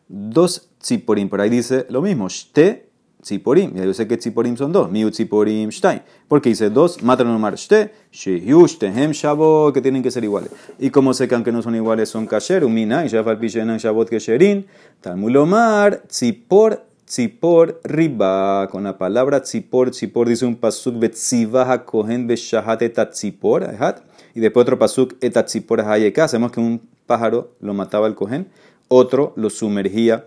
Dos 0.09 0.69
Tziporim, 0.81 1.29
por 1.29 1.39
ahí 1.39 1.49
dice 1.49 1.85
lo 1.89 2.01
mismo, 2.01 2.27
Shte 2.27 2.89
tziporim. 3.21 3.73
Ya 3.75 3.85
yo 3.85 3.93
sé 3.93 4.07
que 4.07 4.17
tziporim 4.17 4.55
son 4.57 4.71
dos. 4.71 4.89
Miu 4.91 5.11
tziporim 5.11 5.69
shtai. 5.69 6.03
Porque 6.27 6.49
dice 6.49 6.69
dos, 6.69 7.01
matan 7.03 7.27
un 7.27 7.41
shte, 7.55 7.91
shehyu 8.11 8.65
hem 8.81 9.11
shabot, 9.11 9.73
que 9.73 9.81
tienen 9.81 10.03
que 10.03 10.11
ser 10.11 10.23
iguales. 10.23 10.51
Y 10.77 10.89
como 10.89 11.13
sé 11.13 11.27
que 11.27 11.35
aunque 11.35 11.51
no 11.51 11.61
son 11.61 11.75
iguales 11.75 12.09
son 12.09 12.27
kasher, 12.27 12.63
umina, 12.63 13.05
y 13.05 13.09
shafal 13.09 13.39
pishenan 13.39 13.77
shabot 13.77 14.09
kesherin, 14.09 14.67
talmulomar, 15.01 16.03
tzipor, 16.07 16.85
tzipor 17.05 17.81
riba. 17.83 18.67
Con 18.69 18.83
la 18.83 18.97
palabra 18.97 19.41
tzipor, 19.41 19.91
tzipor 19.91 20.29
dice 20.29 20.45
un 20.45 20.55
pasuk 20.55 20.99
betzivaha 20.99 21.85
kohen 21.85 22.27
beshahat 22.27 22.81
etatzipor, 22.81 23.67
y 24.35 24.39
después 24.39 24.61
otro 24.61 24.79
pasuk 24.79 25.15
etatzipor 25.21 25.81
hayeka. 25.81 26.27
Sabemos 26.27 26.51
que 26.51 26.59
un 26.59 26.81
pájaro 27.05 27.55
lo 27.59 27.73
mataba 27.73 28.07
el 28.07 28.15
cohen, 28.15 28.47
otro 28.89 29.31
lo 29.37 29.49
sumergía 29.49 30.25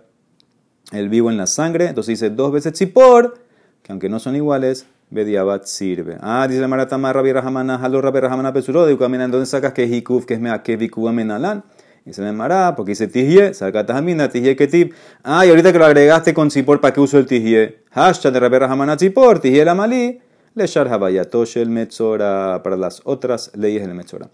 el 0.93 1.09
vivo 1.09 1.31
en 1.31 1.37
la 1.37 1.47
sangre. 1.47 1.89
Entonces 1.89 2.19
dice 2.19 2.31
dos 2.31 2.53
veces 2.53 2.73
tzipor, 2.73 3.35
que 3.83 3.93
aunque 3.93 4.09
no 4.09 4.19
son 4.19 4.37
iguales, 4.37 4.87
Bediabat 5.11 5.67
sirve. 5.67 6.17
Ah, 6.21 6.47
dice 6.49 6.61
la 6.61 6.69
Maratama 6.69 7.13
Rabbi 7.13 7.33
Rahamana, 7.33 7.75
Halo 7.77 8.01
Rabbi 8.01 8.21
Rahamana 8.21 8.53
Pesuro, 8.53 8.87
de 8.87 8.95
Ukamina, 8.95 9.29
¿dónde 9.29 9.45
sacas 9.45 9.75
que 9.75 9.85
es 9.85 9.93
Hikuf, 9.93 10.25
que 10.25 10.35
es 10.35 10.41
Mea, 10.41 10.63
que 10.63 10.77
Vikuba 10.77 11.13
Menalan? 11.13 11.65
Dice 12.05 12.23
la 12.23 12.33
Mara, 12.33 12.75
porque 12.75 12.93
dice 12.93 13.07
Tijie, 13.09 13.55
saca 13.55 13.85
Tajamina, 13.87 14.29
Tijie 14.29 14.57
Ketib. 14.57 14.95
Ah, 15.23 15.45
y 15.47 15.51
ahorita 15.51 15.73
que 15.73 15.79
lo 15.79 15.85
agregaste 15.85 16.35
con 16.35 16.49
tzipor, 16.49 16.81
¿para 16.81 16.95
qué 16.95 17.01
uso 17.01 17.19
el 17.19 17.27
Tijie? 17.27 17.83
Hashtag 17.91 18.33
de 18.33 18.41
Rabbi 18.41 18.59
Rahamana 18.59 18.97
tzipor, 18.97 19.39
Tijie 19.39 19.65
la 19.65 19.75
Malí, 19.75 20.19
le 20.55 20.67
Shar 20.67 20.89
Habayatosh 20.89 21.59
el 21.59 21.69
Metzora, 21.69 22.63
para 22.65 22.77
las 22.77 23.03
otras 23.05 23.53
leyes 23.55 23.87
del 23.87 23.95
Metzora. 23.95 24.31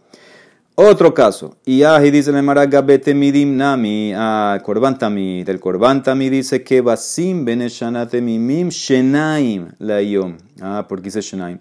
Otro 0.80 1.12
caso, 1.12 1.56
y 1.64 1.82
ahí 1.82 2.12
dice 2.12 2.30
el 2.30 2.40
Maragabete 2.40 3.12
midim 3.12 3.56
nami, 3.56 4.12
a 4.14 4.60
Korban 4.62 4.96
Tamid. 4.96 5.48
El 5.48 5.58
Korban 5.58 6.04
Tamid 6.04 6.30
dice 6.30 6.62
que 6.62 6.80
basim 6.80 7.44
beneshanate 7.44 8.20
mimim 8.20 8.68
shenaim 8.68 9.72
la 9.80 10.00
yom. 10.00 10.36
Ah, 10.60 10.86
porque 10.88 11.06
dice 11.06 11.20
shenaim. 11.20 11.58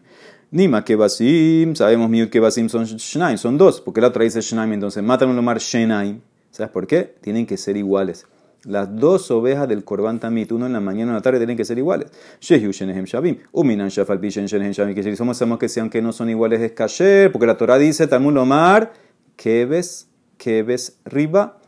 Nima 0.52 0.86
que 0.86 0.96
basim, 0.96 1.74
sabemos 1.76 2.12
miut 2.12 2.30
que 2.30 2.40
basim 2.40 2.70
son 2.70 2.86
shenaim, 2.86 3.40
son 3.40 3.58
dos, 3.58 3.82
porque 3.82 4.02
la 4.02 4.10
otra 4.10 4.24
dice 4.24 4.40
shenaim, 4.40 4.74
entonces 4.74 5.02
matan 5.02 5.30
un 5.30 5.44
mar 5.44 5.58
shenaim. 5.58 6.22
¿Sabes 6.52 6.72
por 6.72 6.86
qué? 6.86 7.16
Tienen 7.20 7.48
que 7.48 7.58
ser 7.58 7.76
iguales. 7.76 8.28
Las 8.66 8.96
dos 8.96 9.32
ovejas 9.32 9.68
del 9.68 9.84
Korban 9.84 10.20
Tamid, 10.20 10.52
uno 10.52 10.68
en 10.68 10.74
la 10.74 10.80
mañana 10.80 11.06
y 11.06 11.10
en 11.10 11.16
la 11.16 11.22
tarde, 11.22 11.40
tienen 11.40 11.58
que 11.58 11.66
ser 11.66 11.80
iguales. 11.80 12.12
Shehu 12.40 12.72
shenehem 12.72 13.06
shavim, 13.06 13.38
uminan 13.52 13.90
shafal 13.90 14.20
pishen 14.20 14.46
shenehem 14.46 14.74
shavim. 14.74 14.94
Que 14.94 15.02
si 15.02 15.16
somos, 15.16 15.38
sabemos 15.38 15.58
que 15.58 15.70
sean 15.70 15.90
que 15.90 16.04
no 16.04 16.14
son 16.14 16.30
iguales 16.30 16.62
es 16.62 16.74
kasher, 16.74 17.32
porque 17.32 17.48
la 17.48 17.58
Torah 17.58 17.80
dice, 17.80 18.06
Talmud 18.06 18.34
Lomar, 18.34 19.07
Keves, 19.38 20.08
Keves 20.38 20.98
riba. 21.06 21.60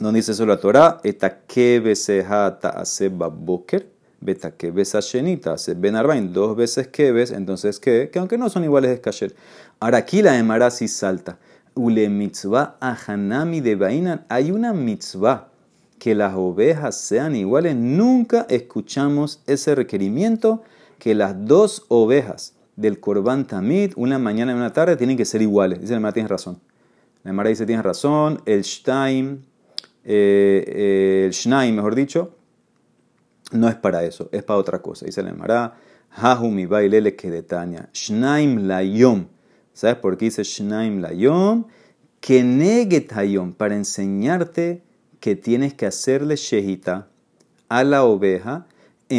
No 0.00 0.12
dice 0.12 0.32
eso 0.32 0.44
la 0.44 0.58
Torah. 0.58 1.00
Eta 1.04 1.46
Keves 1.46 2.10
hata 2.10 2.70
hace 2.70 3.08
baboker. 3.08 3.88
Beta 4.20 4.50
Keves 4.50 4.92
shenita 4.92 5.52
hace 5.52 5.74
ben 5.74 5.94
arbain. 5.94 6.32
Dos 6.32 6.56
veces 6.56 6.88
Keves. 6.88 7.30
Entonces, 7.30 7.78
¿qué? 7.78 8.10
Que 8.12 8.18
aunque 8.18 8.36
no 8.36 8.50
son 8.50 8.64
iguales 8.64 8.90
es 8.90 9.00
kasher. 9.00 9.34
Ahora 9.78 9.98
aquí 9.98 10.20
la 10.20 10.36
Emara 10.36 10.70
sí 10.70 10.88
salta. 10.88 11.38
Ule 11.74 12.08
mitzvah 12.08 12.76
ahanami 12.80 13.60
de 13.60 13.76
Bainan. 13.76 14.26
Hay 14.28 14.50
una 14.50 14.72
mitzvah 14.72 15.48
que 16.00 16.16
las 16.16 16.34
ovejas 16.34 16.96
sean 16.96 17.36
iguales. 17.36 17.76
Nunca 17.76 18.46
escuchamos 18.48 19.42
ese 19.46 19.76
requerimiento 19.76 20.62
que 20.98 21.14
las 21.14 21.46
dos 21.46 21.84
ovejas 21.88 22.54
del 22.76 23.00
Korban 23.00 23.46
Tamid, 23.46 23.92
una 23.96 24.18
mañana 24.18 24.52
y 24.52 24.56
una 24.56 24.72
tarde, 24.72 24.96
tienen 24.96 25.16
que 25.16 25.24
ser 25.24 25.42
iguales. 25.42 25.80
Dice 25.80 25.92
la 25.92 25.98
Emara, 25.98 26.12
tienes 26.12 26.30
razón. 26.30 26.60
La 27.22 27.30
Emara 27.30 27.48
dice, 27.48 27.66
tienes 27.66 27.84
razón. 27.84 28.42
El 28.44 28.62
Shtaim, 28.62 29.42
eh, 30.04 30.64
eh, 30.66 31.22
el 31.26 31.32
Shnaim, 31.32 31.74
mejor 31.74 31.94
dicho, 31.94 32.34
no 33.52 33.68
es 33.68 33.74
para 33.76 34.04
eso, 34.04 34.28
es 34.32 34.42
para 34.42 34.58
otra 34.58 34.80
cosa. 34.82 35.06
Dice 35.06 35.22
la 35.22 35.30
Emara, 35.30 35.76
Hahumi 36.10 36.66
bailele 36.66 37.16
kedetania. 37.16 37.88
Shnaim 37.92 38.66
layom. 38.66 39.26
¿Sabes 39.72 39.96
por 39.96 40.16
qué 40.16 40.26
dice 40.26 40.42
Shnaim 40.44 41.00
layom? 41.00 41.66
Que 42.20 42.42
negetayom, 42.42 43.52
para 43.52 43.74
enseñarte 43.74 44.82
que 45.20 45.36
tienes 45.36 45.74
que 45.74 45.86
hacerle 45.86 46.36
shehita 46.36 47.08
a 47.68 47.84
la 47.84 48.04
oveja 48.04 48.66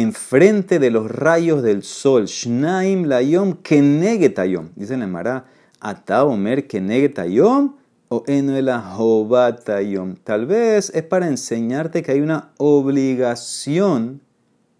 enfrente 0.00 0.78
de 0.78 0.90
los 0.90 1.10
rayos 1.10 1.62
del 1.62 1.82
sol. 1.82 2.26
Shnaim 2.26 3.04
layom 3.04 3.54
kenegetayom. 3.62 4.70
Dice 4.74 4.96
la 4.96 5.06
Mara, 5.06 5.44
ata 5.80 6.24
omer 6.24 6.66
kenegetayom 6.66 7.74
o 8.08 8.24
enuela 8.26 8.80
jobatayom. 8.80 10.16
Tal 10.16 10.46
vez 10.46 10.90
es 10.94 11.02
para 11.02 11.26
enseñarte 11.26 12.02
que 12.02 12.12
hay 12.12 12.20
una 12.20 12.50
obligación 12.58 14.20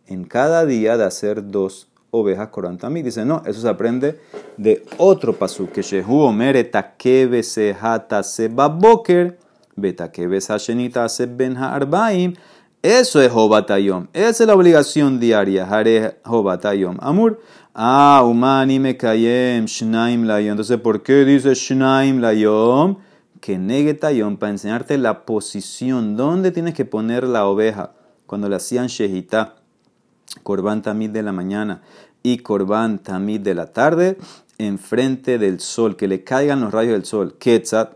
en 0.06 0.24
cada 0.24 0.64
día 0.66 0.96
de 0.96 1.04
hacer 1.04 1.50
dos 1.50 1.88
ovejas 2.10 2.48
corantami. 2.48 3.02
Dice, 3.02 3.24
no, 3.24 3.42
eso 3.46 3.60
se 3.60 3.68
aprende 3.68 4.20
de 4.56 4.84
otro 4.98 5.34
pasú, 5.34 5.68
que 5.70 5.82
shehu 5.82 6.20
omer 6.20 6.56
etakebe 6.56 7.42
sehata 7.42 8.22
sebaboker, 8.22 9.38
betakebe 9.76 10.40
sashenita 10.40 11.06
arbaim. 11.60 12.34
Eso 12.86 13.20
es 13.20 13.32
Jobatayom. 13.32 14.06
Esa 14.12 14.44
es 14.44 14.46
la 14.46 14.54
obligación 14.54 15.18
diaria. 15.18 15.68
Hare 15.68 16.20
Jobatayom. 16.24 16.98
Amur. 17.00 17.40
Ah, 17.74 18.22
umani 18.24 18.78
me 18.78 18.96
kayem 18.96 19.64
shnaim 19.64 20.22
layom. 20.22 20.52
Entonces, 20.52 20.78
¿por 20.78 21.02
qué 21.02 21.24
dice 21.24 21.52
shnaim 21.56 22.20
layom? 22.20 22.98
Que 23.40 23.58
negetayom, 23.58 24.36
para 24.36 24.52
enseñarte 24.52 24.98
la 24.98 25.26
posición, 25.26 26.16
dónde 26.16 26.52
tienes 26.52 26.74
que 26.74 26.84
poner 26.84 27.24
la 27.24 27.48
oveja. 27.48 27.94
Cuando 28.24 28.48
le 28.48 28.54
hacían 28.54 28.86
shehita, 28.86 29.56
korban 30.44 30.82
tamid 30.82 31.10
de 31.10 31.24
la 31.24 31.32
mañana 31.32 31.82
y 32.22 32.38
korban 32.38 33.00
tamid 33.00 33.40
de 33.40 33.56
la 33.56 33.66
tarde, 33.72 34.16
enfrente 34.58 35.38
del 35.38 35.58
sol, 35.58 35.96
que 35.96 36.06
le 36.06 36.22
caigan 36.22 36.60
los 36.60 36.72
rayos 36.72 36.92
del 36.92 37.04
sol. 37.04 37.34
Ketzat, 37.36 37.94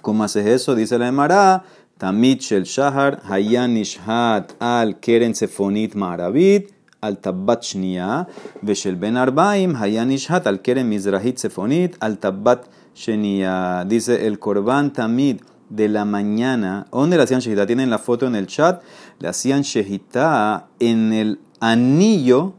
¿cómo 0.00 0.24
haces 0.24 0.46
eso? 0.46 0.74
Dice 0.74 0.98
la 0.98 1.08
Emara 1.08 1.64
Tamid 1.98 2.40
shel 2.40 2.62
shahar, 2.62 3.20
hayan 3.24 3.74
nishhat 3.74 4.54
al 4.60 4.94
keren 5.00 5.32
sefonit 5.32 5.94
ma'arabit, 5.94 6.70
al 7.02 7.16
tabat 7.16 7.62
shnia, 7.62 8.28
veshel 8.62 8.94
ben 8.94 9.14
arbaim, 9.14 9.74
hayan 9.74 10.08
nishhat 10.08 10.46
al 10.46 10.58
keren 10.58 10.88
mizrahit 10.88 11.38
sefonit, 11.38 11.96
al 12.00 12.18
tabat 12.18 12.68
shenia. 12.94 13.84
Dice 13.84 14.26
el 14.26 14.38
korban 14.38 14.92
tamid 14.92 15.40
de 15.68 15.88
la 15.88 16.04
mañana. 16.04 16.86
¿Dónde 16.92 17.16
le 17.16 17.24
hacían 17.24 17.40
shehita? 17.40 17.66
Tienen 17.66 17.90
la 17.90 17.98
foto 17.98 18.26
en 18.26 18.36
el 18.36 18.46
chat. 18.46 18.82
Le 19.18 19.28
hacían 19.28 19.62
shehita 19.62 20.68
en 20.78 21.12
el 21.12 21.40
anillo 21.60 22.54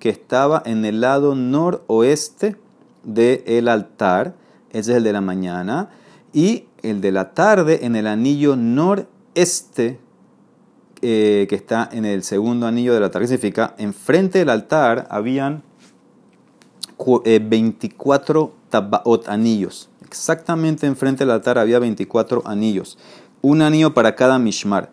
que 0.00 0.08
estaba 0.08 0.62
en 0.66 0.84
el 0.84 1.00
lado 1.00 1.34
noroeste 1.36 2.56
del 3.04 3.68
altar. 3.68 4.34
Ese 4.70 4.90
es 4.90 4.96
el 4.98 5.04
de 5.04 5.12
la 5.12 5.20
mañana. 5.20 5.90
Y 6.32 6.64
el 6.82 7.00
de 7.00 7.12
la 7.12 7.32
tarde 7.34 7.80
en 7.84 7.96
el 7.96 8.06
anillo 8.06 8.56
noreste 8.56 10.00
eh, 11.00 11.46
que 11.48 11.56
está 11.56 11.88
en 11.90 12.04
el 12.04 12.22
segundo 12.22 12.66
anillo 12.66 12.94
del 12.94 13.02
altar. 13.02 13.22
¿Qué 13.22 13.28
significa? 13.28 13.74
Enfrente 13.78 14.38
del 14.38 14.50
altar 14.50 15.08
habían 15.10 15.64
24 16.96 18.44
eh, 18.44 18.60
tabaot 18.70 19.28
anillos. 19.28 19.90
Exactamente 20.06 20.86
enfrente 20.86 21.24
del 21.24 21.32
altar 21.32 21.58
había 21.58 21.80
24 21.80 22.42
anillos. 22.46 22.98
Un 23.40 23.62
anillo 23.62 23.94
para 23.94 24.14
cada 24.14 24.38
mishmar. 24.38 24.92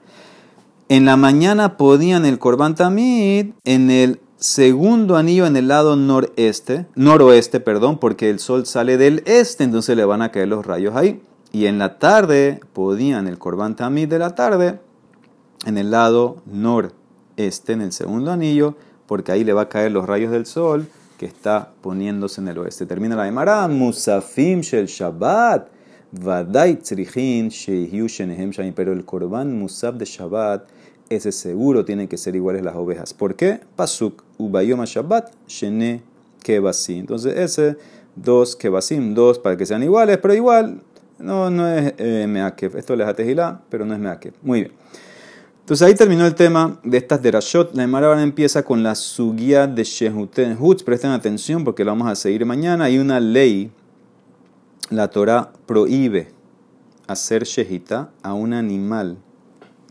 En 0.87 1.05
la 1.05 1.17
mañana 1.17 1.77
podían 1.77 2.25
el 2.25 2.39
korban 2.39 2.73
tamid 2.73 3.51
en 3.63 3.91
el 3.91 4.19
segundo 4.37 5.17
anillo 5.17 5.45
en 5.45 5.55
el 5.55 5.67
lado 5.67 5.95
noreste, 5.95 6.87
noroeste, 6.95 7.59
perdón, 7.59 7.99
porque 7.99 8.31
el 8.31 8.39
sol 8.39 8.65
sale 8.65 8.97
del 8.97 9.21
este, 9.27 9.63
entonces 9.63 9.95
le 9.95 10.05
van 10.05 10.23
a 10.23 10.31
caer 10.31 10.47
los 10.47 10.65
rayos 10.65 10.95
ahí. 10.95 11.21
Y 11.51 11.65
en 11.65 11.79
la 11.79 11.97
tarde 11.97 12.59
podían 12.73 13.27
el 13.27 13.39
korban 13.39 13.75
tamid 13.75 14.07
de 14.07 14.19
la 14.19 14.35
tarde 14.35 14.79
en 15.65 15.77
el 15.77 15.91
lado 15.91 16.41
noreste, 16.45 17.73
en 17.73 17.81
el 17.81 17.91
segundo 17.91 18.31
anillo, 18.31 18.75
porque 19.07 19.31
ahí 19.31 19.43
le 19.43 19.53
va 19.53 19.63
a 19.63 19.69
caer 19.69 19.91
los 19.91 20.05
rayos 20.05 20.31
del 20.31 20.45
sol 20.45 20.87
que 21.17 21.25
está 21.25 21.73
poniéndose 21.81 22.39
en 22.39 22.47
el 22.47 22.57
oeste. 22.59 22.85
Termina 22.85 23.15
la 23.15 23.25
Gemara, 23.25 23.67
Musafim 23.67 24.61
shel 24.61 24.85
Shabbat, 24.85 25.67
Vadai 26.11 26.77
tzrichin 26.77 27.49
shehiu 27.49 28.07
shenehem 28.07 28.51
shayim, 28.51 28.73
pero 28.73 28.93
el 28.93 29.05
korban 29.05 29.59
musaf 29.59 29.95
de 29.95 30.05
Shabbat, 30.05 30.67
ese 31.07 31.31
seguro 31.31 31.85
tiene 31.85 32.07
que 32.07 32.17
ser 32.17 32.35
iguales 32.35 32.63
las 32.63 32.75
ovejas. 32.75 33.13
¿Por 33.13 33.35
qué? 33.35 33.59
Pasuk, 33.75 34.23
ubayoma 34.39 34.85
Shabbat, 34.85 35.31
shene 35.47 36.01
kebasim. 36.41 37.01
Entonces 37.01 37.37
ese, 37.37 37.77
dos 38.15 38.55
kebasim, 38.55 39.13
dos 39.13 39.37
para 39.37 39.55
que 39.55 39.67
sean 39.67 39.83
iguales, 39.83 40.17
pero 40.17 40.33
igual, 40.33 40.81
no, 41.19 41.49
no 41.49 41.67
es 41.67 41.93
eh, 41.97 42.25
meakev. 42.27 42.77
Esto 42.77 42.95
les 42.95 43.07
atejilá, 43.07 43.61
pero 43.69 43.85
no 43.85 43.93
es 43.93 43.99
meakev. 43.99 44.33
Muy 44.41 44.61
bien. 44.61 44.73
Entonces 45.69 45.87
ahí 45.87 45.93
terminó 45.93 46.25
el 46.25 46.33
tema 46.33 46.79
de 46.83 46.97
estas 46.97 47.21
derashot. 47.21 47.75
La 47.75 47.83
Emara 47.83 48.21
empieza 48.23 48.63
con 48.63 48.81
la 48.81 48.95
sugia 48.95 49.67
de 49.67 49.83
Shehuten 49.83 50.57
Hutz. 50.59 50.81
Presten 50.81 51.11
atención 51.11 51.63
porque 51.63 51.85
lo 51.85 51.91
vamos 51.91 52.07
a 52.07 52.15
seguir 52.15 52.43
mañana. 52.43 52.85
Hay 52.85 52.97
una 52.97 53.19
ley, 53.19 53.71
la 54.89 55.09
Torah 55.09 55.51
prohíbe 55.67 56.31
hacer 57.05 57.43
shehita 57.43 58.09
a 58.23 58.33
un 58.33 58.53
animal 58.53 59.17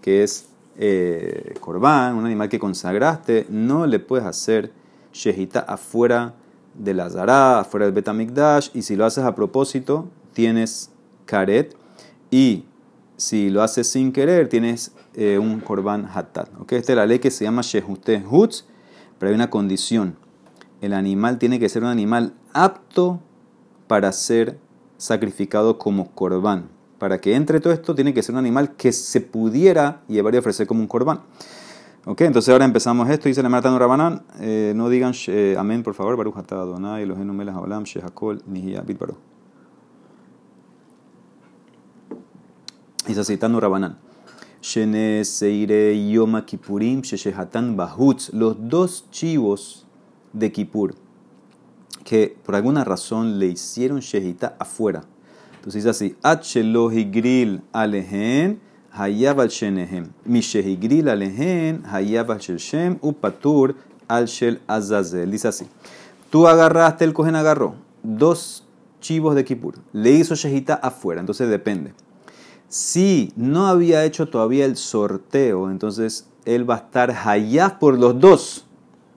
que 0.02 0.24
es 0.24 0.48
eh, 0.76 1.54
un 1.64 2.26
animal 2.26 2.48
que 2.48 2.58
consagraste. 2.58 3.46
No 3.48 3.86
le 3.86 4.00
puedes 4.00 4.26
hacer 4.26 4.72
shehita 5.12 5.60
afuera 5.60 6.34
de 6.74 6.94
la 6.94 7.08
Zara, 7.08 7.60
afuera 7.60 7.86
del 7.86 7.94
Betamikdash. 7.94 8.70
Y 8.74 8.82
si 8.82 8.96
lo 8.96 9.04
haces 9.04 9.22
a 9.22 9.34
propósito, 9.36 10.08
tienes 10.32 10.90
karet. 11.28 11.76
Y 12.30 12.64
si 13.16 13.50
lo 13.50 13.62
haces 13.62 13.88
sin 13.88 14.12
querer, 14.12 14.48
tienes 14.48 14.92
eh, 15.14 15.38
un 15.38 15.60
korban 15.60 16.08
hatat. 16.12 16.48
¿okay? 16.60 16.78
Esta 16.78 16.92
es 16.92 16.96
la 16.96 17.06
ley 17.06 17.18
que 17.18 17.30
se 17.30 17.44
llama 17.44 17.62
Shehute 17.62 18.24
Hutz, 18.28 18.64
pero 19.18 19.30
hay 19.30 19.34
una 19.34 19.50
condición. 19.50 20.16
El 20.80 20.94
animal 20.94 21.38
tiene 21.38 21.58
que 21.58 21.68
ser 21.68 21.82
un 21.82 21.88
animal 21.88 22.34
apto 22.52 23.20
para 23.86 24.12
ser 24.12 24.58
sacrificado 24.96 25.78
como 25.78 26.10
korban. 26.12 26.68
Para 26.98 27.20
que 27.20 27.34
entre 27.34 27.60
todo 27.60 27.72
esto, 27.72 27.94
tiene 27.94 28.14
que 28.14 28.22
ser 28.22 28.34
un 28.34 28.38
animal 28.40 28.74
que 28.76 28.92
se 28.92 29.20
pudiera 29.20 30.02
llevar 30.08 30.34
y 30.34 30.38
ofrecer 30.38 30.66
como 30.66 30.80
un 30.80 30.88
korban. 30.88 31.20
Ok, 32.04 32.22
entonces 32.22 32.52
ahora 32.52 32.64
empezamos 32.64 33.08
esto. 33.10 33.28
Dice 33.28 33.42
la 33.42 33.48
Marta 33.48 33.76
Rabanán. 33.76 34.22
Eh, 34.40 34.72
no 34.74 34.88
digan 34.88 35.12
eh, 35.26 35.56
amén, 35.58 35.82
por 35.82 35.94
favor. 35.94 36.16
Baruch 36.16 36.36
atah 36.38 36.62
Adonai, 36.62 37.02
Eloheinu 37.02 37.32
melech 37.32 37.54
haolam, 37.54 37.84
shehakol, 37.84 38.42
nihiyah, 38.46 38.82
bit 38.82 38.98
baruch. 38.98 39.18
Dice 43.08 43.24
citando 43.24 43.58
Rabanán. 43.58 43.96
Seire 44.60 46.10
Yoma 46.10 46.44
Kipurim 46.44 47.00
Sheshehatan 47.00 47.74
Bahutz, 47.74 48.34
los 48.34 48.56
dos 48.68 49.06
chivos 49.10 49.86
de 50.34 50.52
Kipur, 50.52 50.94
que 52.04 52.36
por 52.44 52.54
alguna 52.54 52.84
razón 52.84 53.38
le 53.38 53.46
hicieron 53.46 54.00
Shehita 54.00 54.56
afuera. 54.58 55.04
Entonces 55.56 55.84
dice 55.84 55.88
así: 55.88 56.16
Achelohi 56.22 57.04
gril 57.04 57.62
alehen, 57.72 58.60
hayab 58.92 59.40
al 59.40 59.48
shenehem. 59.48 60.10
Mi 60.26 60.40
shehigril 60.40 61.08
alehen, 61.08 61.84
hayab 61.86 62.30
al 62.30 62.40
shem, 62.40 62.98
upatur 63.00 63.74
al 64.06 64.26
shel 64.26 64.60
azazel. 64.66 65.30
Dice 65.30 65.48
así: 65.48 65.66
Tú 66.28 66.46
agarraste, 66.46 67.06
el 67.06 67.14
cogen 67.14 67.36
agarró 67.36 67.76
dos 68.02 68.66
chivos 69.00 69.34
de 69.34 69.46
Kipur, 69.46 69.76
le 69.94 70.10
hizo 70.10 70.34
Shehita 70.34 70.74
afuera, 70.74 71.20
entonces 71.20 71.48
depende. 71.48 71.94
Si 72.68 73.32
no 73.34 73.66
había 73.66 74.04
hecho 74.04 74.28
todavía 74.28 74.66
el 74.66 74.76
sorteo, 74.76 75.70
entonces 75.70 76.26
él 76.44 76.68
va 76.68 76.74
a 76.74 76.78
estar 76.78 77.10
hayaf 77.10 77.74
por 77.74 77.98
los 77.98 78.20
dos. 78.20 78.66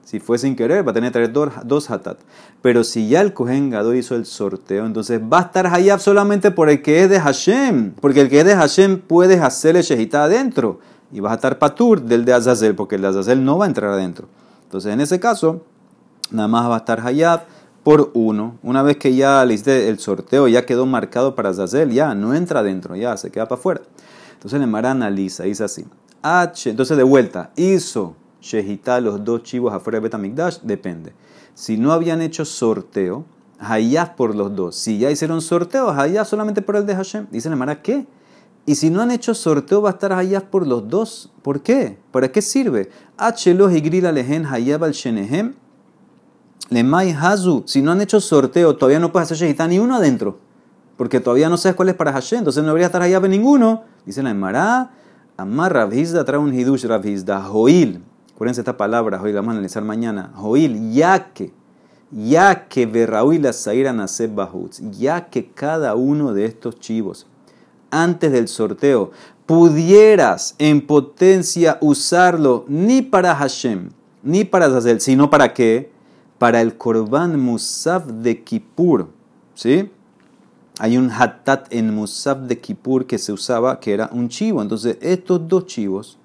Si 0.04 0.20
fue 0.20 0.38
sin 0.38 0.56
querer, 0.56 0.86
va 0.86 0.90
a 0.90 0.94
tener 0.94 1.12
que 1.12 1.28
dos, 1.28 1.50
dos 1.64 1.90
hatat. 1.90 2.18
Pero 2.60 2.82
si 2.82 3.08
ya 3.08 3.20
el 3.20 3.34
Kohen 3.34 3.70
Gadol 3.70 3.96
hizo 3.96 4.14
el 4.14 4.26
sorteo, 4.26 4.86
entonces 4.86 5.20
va 5.20 5.38
a 5.38 5.42
estar 5.42 5.66
hayaf 5.66 6.00
solamente 6.00 6.50
por 6.50 6.70
el 6.70 6.82
que 6.82 7.02
es 7.02 7.10
de 7.10 7.20
Hashem. 7.20 7.92
Porque 8.00 8.22
el 8.22 8.28
que 8.28 8.40
es 8.40 8.46
de 8.46 8.56
Hashem 8.56 9.00
puedes 9.00 9.40
hacerle 9.40 9.82
shehita 9.82 10.24
adentro. 10.24 10.80
Y 11.12 11.20
vas 11.20 11.32
a 11.32 11.36
estar 11.36 11.58
patur 11.58 12.02
del 12.02 12.24
de 12.24 12.32
Azazel, 12.32 12.74
porque 12.74 12.96
el 12.96 13.02
de 13.02 13.08
Azazel 13.08 13.44
no 13.44 13.58
va 13.58 13.66
a 13.66 13.68
entrar 13.68 13.90
adentro. 13.90 14.28
Entonces 14.64 14.92
en 14.92 15.00
ese 15.00 15.20
caso, 15.20 15.62
nada 16.30 16.48
más 16.48 16.68
va 16.70 16.76
a 16.76 16.78
estar 16.78 17.06
hayaf 17.06 17.42
por 17.82 18.10
uno. 18.14 18.58
Una 18.62 18.82
vez 18.82 18.96
que 18.96 19.14
ya 19.14 19.42
el 19.42 19.98
sorteo, 19.98 20.48
ya 20.48 20.64
quedó 20.64 20.86
marcado 20.86 21.34
para 21.34 21.52
Zazel, 21.52 21.90
ya 21.90 22.14
no 22.14 22.34
entra 22.34 22.60
adentro, 22.60 22.96
ya 22.96 23.16
se 23.16 23.30
queda 23.30 23.46
para 23.46 23.58
afuera. 23.58 23.82
Entonces 24.34 24.56
el 24.56 24.62
Emara 24.62 24.90
analiza, 24.92 25.44
dice 25.44 25.64
así. 25.64 25.84
H, 26.22 26.70
entonces 26.70 26.96
de 26.96 27.02
vuelta, 27.02 27.50
hizo 27.56 28.14
Shehita 28.40 29.00
los 29.00 29.24
dos 29.24 29.42
chivos 29.42 29.72
afuera 29.72 29.98
de 29.98 30.04
Betamigdash, 30.04 30.58
depende. 30.62 31.12
Si 31.54 31.76
no 31.76 31.92
habían 31.92 32.22
hecho 32.22 32.44
sorteo, 32.44 33.24
Hayaf 33.58 34.10
por 34.10 34.34
los 34.34 34.54
dos. 34.54 34.76
Si 34.76 34.98
ya 34.98 35.10
hicieron 35.10 35.40
sorteo, 35.40 35.90
Hayaf 35.90 36.28
solamente 36.28 36.62
por 36.62 36.76
el 36.76 36.86
de 36.86 36.96
Hashem. 36.96 37.26
Dice 37.30 37.48
el 37.48 37.54
Emara, 37.54 37.82
¿qué? 37.82 38.06
Y 38.66 38.76
si 38.76 38.90
no 38.90 39.02
han 39.02 39.10
hecho 39.10 39.34
sorteo, 39.34 39.82
va 39.82 39.90
a 39.90 39.92
estar 39.92 40.12
Hayaf 40.12 40.44
por 40.44 40.66
los 40.66 40.88
dos. 40.88 41.32
¿Por 41.42 41.62
qué? 41.62 41.98
¿Para 42.10 42.30
qué 42.30 42.42
sirve? 42.42 42.90
H 43.16 43.54
los 43.54 43.72
y 43.72 43.80
grila 43.80 44.12
lehen 44.12 44.46
Hayab 44.46 44.84
al 44.84 44.92
Shenehem 44.92 45.54
Lemay 46.70 47.10
Hazu, 47.10 47.64
si 47.66 47.82
no 47.82 47.92
han 47.92 48.00
hecho 48.00 48.20
sorteo, 48.20 48.76
todavía 48.76 48.98
no 48.98 49.12
puedes 49.12 49.30
hacer 49.30 49.48
Shehitá 49.48 49.68
ni 49.68 49.78
uno 49.78 49.96
adentro. 49.96 50.38
Porque 50.96 51.20
todavía 51.20 51.48
no 51.48 51.56
sabes 51.56 51.76
cuál 51.76 51.88
es 51.88 51.94
para 51.94 52.12
Hashem, 52.12 52.38
entonces 52.38 52.62
no 52.62 52.68
debería 52.68 52.86
estar 52.86 53.02
allá 53.02 53.20
ninguno. 53.20 53.84
Dice 54.06 54.22
la 54.22 54.30
Emara, 54.30 54.90
Amar 55.36 55.72
Rabhizda 55.72 56.24
trae 56.24 56.38
un 56.38 56.52
Hidush 56.52 56.84
Rabhizda, 56.84 57.40
Joil. 57.42 58.02
Acuérdense 58.34 58.60
esta 58.60 58.76
palabra, 58.76 59.20
hoy 59.22 59.32
la 59.32 59.40
vamos 59.40 59.52
a 59.52 59.54
analizar 59.54 59.84
mañana. 59.84 60.32
Joil, 60.34 60.92
ya 60.92 61.32
que, 61.32 61.52
ya 62.10 62.66
que 62.68 62.86
Berraúil 62.86 63.52
Zaira 63.52 63.92
Naseb 63.92 64.34
Bahutz, 64.34 64.80
ya 64.90 65.28
que 65.28 65.50
cada 65.50 65.94
uno 65.94 66.32
de 66.32 66.44
estos 66.44 66.80
chivos, 66.80 67.26
antes 67.90 68.32
del 68.32 68.48
sorteo, 68.48 69.12
pudieras 69.46 70.54
en 70.58 70.86
potencia 70.86 71.78
usarlo 71.80 72.64
ni 72.66 73.02
para 73.02 73.34
Hashem, 73.34 73.90
ni 74.22 74.44
para 74.44 74.70
Zazel, 74.70 75.00
sino 75.00 75.30
para 75.30 75.52
qué? 75.52 75.91
Para 76.42 76.60
el 76.60 76.76
Korban 76.76 77.38
Musaf 77.38 78.04
de 78.04 78.42
Kippur. 78.42 79.10
¿Sí? 79.54 79.92
Hay 80.80 80.96
un 80.96 81.08
hatat 81.08 81.72
en 81.72 81.94
Musaf 81.94 82.36
de 82.36 82.60
Kippur 82.60 83.06
que 83.06 83.18
se 83.18 83.32
usaba, 83.32 83.78
que 83.78 83.94
era 83.94 84.10
un 84.12 84.28
chivo. 84.28 84.60
Entonces, 84.60 84.98
estos 85.00 85.46
dos 85.46 85.66
chivos, 85.66 86.18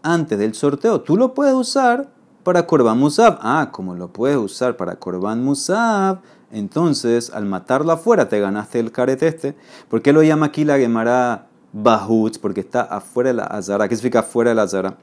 antes 0.00 0.38
del 0.38 0.54
sorteo, 0.54 1.00
tú 1.00 1.16
lo 1.16 1.34
puedes 1.34 1.54
usar 1.54 2.08
para 2.44 2.68
Korban 2.68 2.96
Musaf. 3.00 3.38
Ah, 3.40 3.70
como 3.72 3.96
lo 3.96 4.12
puedes 4.12 4.36
usar 4.36 4.76
para 4.76 4.94
Korban 4.94 5.42
Musaf, 5.42 6.20
entonces 6.52 7.30
al 7.30 7.44
matarlo 7.44 7.90
afuera 7.90 8.28
te 8.28 8.38
ganaste 8.38 8.78
el 8.78 8.92
caret 8.92 9.24
este. 9.24 9.56
¿Por 9.88 10.02
qué 10.02 10.12
lo 10.12 10.22
llama 10.22 10.46
aquí 10.46 10.64
la 10.64 10.78
Gemara 10.78 11.48
Bahut? 11.72 12.38
Porque 12.38 12.60
está 12.60 12.82
afuera 12.82 13.30
de 13.30 13.34
la 13.34 13.44
Azara. 13.46 13.88
¿Qué 13.88 13.96
significa 13.96 14.20
afuera 14.20 14.50
de 14.50 14.54
la 14.54 14.62
Azara? 14.62 14.98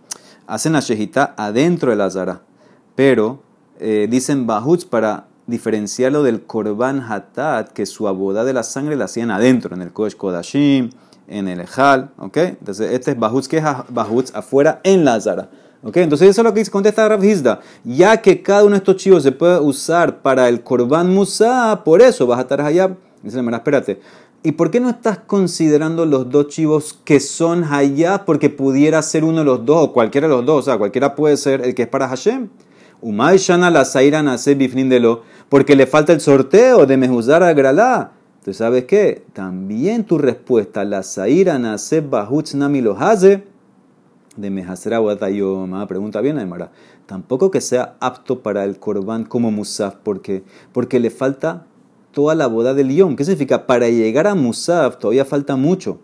Hacen 0.47 0.71
la 0.71 0.79
Shejita 0.79 1.34
adentro 1.36 1.89
de 1.89 1.97
la 1.97 2.05
Azara. 2.05 2.43
Pero 2.95 3.50
eh, 3.81 4.07
dicen 4.09 4.47
Bahutz 4.47 4.85
para 4.85 5.27
diferenciarlo 5.47 6.23
del 6.23 6.43
Korban 6.43 7.01
Hatat, 7.01 7.69
que 7.73 7.85
su 7.85 8.07
aboda 8.07 8.45
de 8.45 8.53
la 8.53 8.63
sangre 8.63 8.95
la 8.95 9.05
hacían 9.05 9.31
adentro, 9.31 9.75
en 9.75 9.81
el 9.81 9.91
Kodesh 9.91 10.15
Kodashim, 10.15 10.91
en 11.27 11.47
el 11.47 11.59
Ejal, 11.59 12.11
¿ok? 12.17 12.37
Entonces 12.37 12.91
este 12.91 13.11
es 13.11 13.19
Bahutz, 13.19 13.47
que 13.47 13.57
es 13.57 13.63
Bahutz 13.89 14.33
afuera 14.35 14.79
en 14.83 15.03
la 15.03 15.19
Zara. 15.19 15.49
¿Ok? 15.83 15.97
Entonces 15.97 16.29
eso 16.29 16.41
es 16.41 16.45
lo 16.45 16.53
que 16.53 16.63
contesta 16.67 17.07
Rav 17.09 17.23
Hizda. 17.23 17.59
Ya 17.83 18.21
que 18.21 18.43
cada 18.43 18.63
uno 18.63 18.71
de 18.71 18.77
estos 18.77 18.97
chivos 18.97 19.23
se 19.23 19.31
puede 19.31 19.59
usar 19.59 20.21
para 20.21 20.47
el 20.47 20.61
Korban 20.61 21.11
Musa, 21.11 21.81
por 21.83 22.03
eso 22.03 22.27
vas 22.27 22.37
a 22.37 22.41
estar 22.43 22.61
allá. 22.61 22.95
Dice 23.23 23.41
la 23.41 23.57
espérate. 23.57 23.99
¿Y 24.43 24.53
por 24.53 24.71
qué 24.71 24.79
no 24.79 24.89
estás 24.89 25.19
considerando 25.19 26.05
los 26.05 26.29
dos 26.29 26.47
chivos 26.47 26.99
que 27.03 27.19
son 27.19 27.63
Hayab? 27.63 28.25
Porque 28.25 28.49
pudiera 28.49 29.01
ser 29.01 29.23
uno 29.23 29.39
de 29.39 29.45
los 29.45 29.65
dos, 29.65 29.85
o 29.85 29.93
cualquiera 29.93 30.27
de 30.27 30.33
los 30.33 30.45
dos, 30.45 30.59
o 30.59 30.61
sea, 30.63 30.77
cualquiera 30.79 31.15
puede 31.15 31.37
ser 31.37 31.61
el 31.61 31.75
que 31.75 31.83
es 31.83 31.87
para 31.87 32.07
Hashem. 32.07 32.49
La 33.01 34.21
Nase 34.23 34.55
Bifnindelo, 34.55 35.23
porque 35.49 35.75
le 35.75 35.87
falta 35.87 36.13
el 36.13 36.21
sorteo 36.21 36.85
de 36.85 36.97
Mehuzar 36.97 37.43
a 37.43 37.53
Gralá. 37.53 38.11
Entonces, 38.39 38.57
¿sabes 38.57 38.85
qué? 38.85 39.23
También 39.33 40.03
tu 40.03 40.17
respuesta, 40.17 40.83
la 40.83 41.03
Zaira 41.03 41.59
Nase 41.59 42.01
Bahutz 42.01 42.55
Nami 42.55 42.81
Lohaze, 42.81 43.43
de 44.35 44.49
Mehazra 44.49 45.01
Wadayoma, 45.01 45.87
pregunta 45.87 46.21
bien, 46.21 46.37
Aymara. 46.37 46.71
Tampoco 47.05 47.51
que 47.51 47.61
sea 47.61 47.95
apto 47.99 48.41
para 48.41 48.63
el 48.63 48.79
Korban 48.79 49.25
como 49.25 49.51
Musaf, 49.51 49.95
porque, 50.03 50.43
porque 50.71 50.99
le 50.99 51.09
falta 51.09 51.65
toda 52.11 52.35
la 52.35 52.47
boda 52.47 52.73
del 52.73 52.95
Yom. 52.95 53.15
¿Qué 53.15 53.25
significa? 53.25 53.67
Para 53.67 53.89
llegar 53.89 54.27
a 54.27 54.35
Musaf 54.35 54.97
todavía 54.97 55.25
falta 55.25 55.55
mucho. 55.55 55.99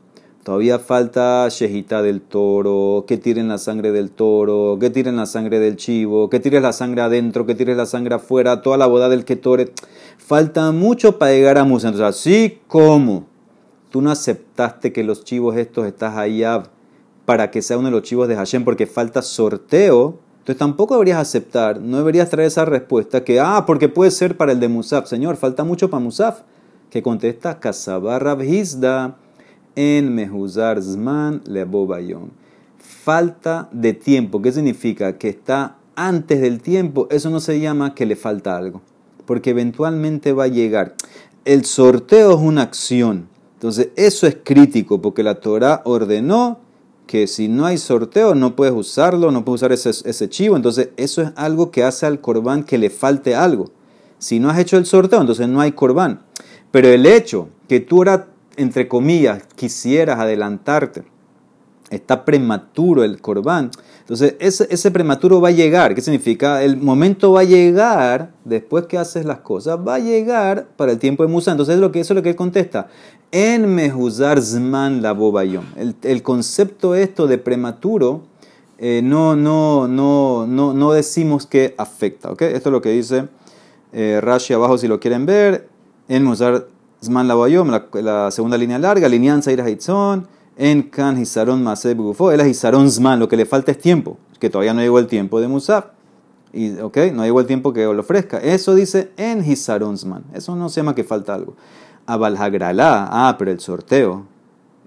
Todavía 0.48 0.80
falta 0.80 1.46
shejita 1.50 2.02
del 2.02 2.22
toro, 2.22 3.04
que 3.06 3.18
tiren 3.18 3.50
la 3.50 3.58
sangre 3.58 3.92
del 3.92 4.12
toro, 4.12 4.78
que 4.80 4.90
tiren 4.90 5.18
la 5.18 5.26
sangre 5.26 5.60
del 5.60 5.76
chivo, 5.76 6.30
que 6.30 6.40
tires 6.40 6.62
la 6.62 6.72
sangre 6.72 7.02
adentro, 7.02 7.46
que 7.46 7.54
tires 7.54 7.76
la 7.76 7.86
sangre 7.86 8.16
afuera, 8.16 8.62
toda 8.62 8.78
la 8.78 8.86
boda 8.88 9.10
del 9.10 9.26
ketore. 9.26 9.74
Falta 10.18 10.72
mucho 10.72 11.20
para 11.20 11.34
llegar 11.34 11.58
a 11.58 11.66
Musaf. 11.66 11.92
Entonces, 11.92 12.18
así 12.18 12.60
como 12.70 13.26
tú 13.92 14.02
no 14.02 14.10
aceptaste 14.10 14.94
que 14.94 15.04
los 15.04 15.26
chivos 15.26 15.58
estos 15.58 15.86
estás 15.86 16.16
allá 16.16 16.64
para 17.26 17.52
que 17.52 17.62
sea 17.62 17.78
uno 17.78 17.90
de 17.90 17.96
los 17.96 18.04
chivos 18.04 18.30
de 18.30 18.38
Hashem 18.38 18.64
porque 18.64 18.88
falta 18.88 19.22
sorteo, 19.22 20.18
entonces 20.40 20.60
tampoco 20.60 20.94
deberías 20.94 21.20
aceptar, 21.20 21.82
no 21.82 21.98
deberías 21.98 22.30
traer 22.30 22.48
esa 22.48 22.64
respuesta 22.64 23.26
que, 23.26 23.42
ah, 23.42 23.66
porque 23.68 23.90
puede 23.90 24.12
ser 24.12 24.38
para 24.38 24.54
el 24.54 24.62
de 24.62 24.70
Musaf. 24.70 25.10
Señor, 25.10 25.36
falta 25.36 25.66
mucho 25.66 25.90
para 25.90 26.02
Musaf. 26.02 26.44
Que 26.90 27.04
contesta, 27.04 27.60
Kasabar 27.60 28.42
Hizda 28.42 29.18
en 29.78 30.14
Mehuzar 30.14 30.82
Zman 30.82 31.42
Lebobayom. 31.46 32.30
Falta 32.80 33.70
de 33.72 33.94
tiempo. 33.94 34.42
¿Qué 34.42 34.52
significa? 34.52 35.18
Que 35.18 35.30
está 35.30 35.78
antes 35.96 36.42
del 36.42 36.62
tiempo. 36.62 37.08
Eso 37.12 37.30
no 37.30 37.40
se 37.40 37.60
llama 37.60 37.94
que 37.96 38.08
le 38.08 38.16
falta 38.16 38.58
algo. 38.58 38.82
Porque 39.26 39.52
eventualmente 39.52 40.34
va 40.34 40.46
a 40.46 40.48
llegar. 40.48 40.96
El 41.46 41.64
sorteo 41.64 42.32
es 42.32 42.42
una 42.42 42.64
acción. 42.64 43.30
Entonces, 43.54 43.90
eso 43.96 44.28
es 44.28 44.38
crítico 44.44 45.00
porque 45.02 45.24
la 45.24 45.36
Torah 45.36 45.82
ordenó 45.86 46.60
que 47.06 47.28
si 47.28 47.48
no 47.48 47.66
hay 47.66 47.78
sorteo 47.78 48.36
no 48.36 48.56
puedes 48.56 48.74
usarlo, 48.74 49.32
no 49.32 49.46
puedes 49.46 49.62
usar 49.62 49.72
ese, 49.72 49.92
ese 49.92 50.28
chivo. 50.28 50.56
Entonces 50.56 50.90
eso 50.98 51.22
es 51.22 51.32
algo 51.36 51.72
que 51.72 51.84
hace 51.84 52.06
al 52.06 52.20
corbán 52.20 52.64
que 52.64 52.78
le 52.78 52.90
falte 52.90 53.36
algo. 53.36 53.72
Si 54.18 54.40
no 54.40 54.50
has 54.50 54.60
hecho 54.60 54.78
el 54.78 54.86
sorteo, 54.86 55.22
entonces 55.22 55.48
no 55.48 55.62
hay 55.62 55.72
corbán. 55.72 56.22
Pero 56.72 56.90
el 56.90 57.06
hecho 57.06 57.50
que 57.68 57.80
tú 57.80 57.98
ahora, 57.98 58.28
entre 58.58 58.88
comillas, 58.88 59.44
quisieras 59.56 60.20
adelantarte, 60.20 61.04
está 61.90 62.26
prematuro 62.26 63.04
el 63.04 63.22
corbán, 63.22 63.72
entonces 64.08 64.36
ese, 64.40 64.68
ese, 64.70 64.90
prematuro 64.90 65.42
va 65.42 65.50
a 65.50 65.52
llegar. 65.52 65.94
¿Qué 65.94 66.00
significa? 66.00 66.64
El 66.64 66.78
momento 66.78 67.34
va 67.34 67.42
a 67.42 67.44
llegar, 67.44 68.32
después 68.46 68.86
que 68.86 68.98
haces 68.98 69.26
las 69.26 69.40
cosas, 69.40 69.78
va 69.86 69.96
a 69.96 70.00
llegar 70.00 70.70
para 70.78 70.94
el 70.94 70.98
tiempo 70.98 71.24
de 71.24 71.30
Musa. 71.30 71.52
Entonces 71.52 71.76
es 71.76 71.82
lo 71.82 71.92
que, 71.92 72.00
eso 72.00 72.14
es 72.14 72.16
lo 72.16 72.24
que 72.24 72.30
él 72.30 72.36
contesta. 72.38 72.88
En 73.34 73.76
mehuzar 73.76 74.42
zman 74.42 75.02
la 75.02 75.12
bobayom. 75.12 75.66
El, 75.76 75.94
el, 76.04 76.24
concepto 76.24 76.96
esto 76.96 77.28
de 77.28 77.38
prematuro 77.38 78.22
eh, 78.78 79.02
no, 79.04 79.36
no, 79.36 79.90
no, 79.90 80.48
no, 80.48 80.74
no 80.74 80.92
decimos 80.94 81.46
que 81.46 81.76
afecta. 81.78 82.32
¿okay? 82.32 82.54
Esto 82.54 82.70
es 82.70 82.74
lo 82.74 82.82
que 82.82 82.92
dice 82.92 83.28
eh, 83.92 84.20
Rashi 84.22 84.54
abajo 84.54 84.78
si 84.78 84.88
lo 84.88 85.02
quieren 85.02 85.26
ver. 85.26 85.68
En 86.08 86.24
mehuzar 86.24 86.68
zman 87.02 87.28
la 87.28 87.36
bobayom, 87.36 87.72
la, 87.94 88.32
segunda 88.32 88.58
línea 88.58 88.80
larga. 88.80 89.08
Lineanza 89.08 89.52
ira 89.52 89.66
En 90.58 90.84
kan 90.84 91.20
hisaron 91.20 91.64
maseb 91.64 91.98
gufo. 91.98 92.32
El 92.32 92.46
hisaron 92.48 92.90
zman. 92.90 93.20
Lo 93.20 93.28
que 93.28 93.38
le 93.38 93.46
falta 93.46 93.72
es 93.72 93.78
tiempo. 93.78 94.18
Que 94.40 94.50
todavía 94.50 94.74
no 94.74 94.82
llegó 94.82 95.00
el 95.00 95.08
tiempo 95.08 95.40
de 95.40 95.48
musaf. 95.48 95.86
Y, 96.54 96.80
okay, 96.80 97.12
no 97.12 97.24
llegó 97.24 97.40
el 97.40 97.46
tiempo 97.46 97.74
que 97.74 97.84
lo 97.86 98.00
ofrezca. 98.00 98.40
Eso 98.40 98.74
dice 98.74 99.12
en 99.18 99.44
hisaron 99.50 99.98
zman. 99.98 100.24
Eso 100.34 100.56
no 100.56 100.70
se 100.70 100.80
llama 100.82 100.96
que 100.96 101.04
falta 101.04 101.36
algo. 101.36 101.56
Abalhagralá, 102.06 103.10
ah, 103.12 103.36
pero 103.38 103.52
el 103.52 103.60
sorteo, 103.60 104.26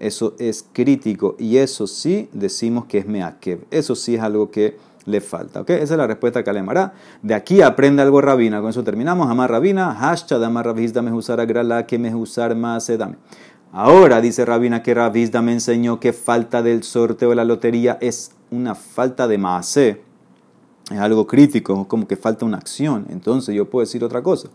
eso 0.01 0.33
es 0.39 0.65
crítico 0.73 1.35
y 1.37 1.57
eso 1.57 1.85
sí 1.85 2.27
decimos 2.33 2.85
que 2.85 2.97
es 2.97 3.05
meakev. 3.05 3.63
Eso 3.69 3.95
sí 3.95 4.15
es 4.15 4.21
algo 4.21 4.49
que 4.49 4.75
le 5.05 5.21
falta. 5.21 5.61
¿okay? 5.61 5.77
Esa 5.77 5.93
es 5.93 5.97
la 5.97 6.07
respuesta 6.07 6.43
que 6.43 6.49
Alemará. 6.49 6.93
De 7.21 7.33
aquí 7.33 7.61
aprende 7.61 8.01
algo 8.01 8.21
rabina. 8.21 8.61
Con 8.61 8.69
eso 8.69 8.83
terminamos. 8.83 9.29
Amar 9.29 9.51
rabina, 9.51 9.93
hashtag 9.95 10.43
amar 10.43 10.65
rabiz 10.65 10.93
dame 10.93 11.11
usar 11.11 11.39
agrala, 11.39 11.85
que 11.85 11.97
me 11.97 12.13
usar 12.13 12.55
más 12.55 12.91
dame. 12.97 13.17
Ahora 13.73 14.19
dice 14.19 14.43
Rabina 14.43 14.83
que 14.83 14.93
Rabizda 14.93 15.41
me 15.41 15.53
enseñó 15.53 15.97
que 16.01 16.11
falta 16.11 16.61
del 16.61 16.83
sorteo 16.83 17.29
de 17.29 17.37
la 17.37 17.45
lotería 17.45 17.97
es 18.01 18.31
una 18.49 18.75
falta 18.75 19.29
de 19.29 19.37
maase. 19.37 20.01
Es 20.91 20.99
algo 20.99 21.25
crítico, 21.25 21.87
como 21.87 22.05
que 22.05 22.17
falta 22.17 22.45
una 22.45 22.57
acción. 22.57 23.05
Entonces 23.09 23.55
yo 23.55 23.69
puedo 23.69 23.85
decir 23.85 24.03
otra 24.03 24.21
cosa. 24.21 24.49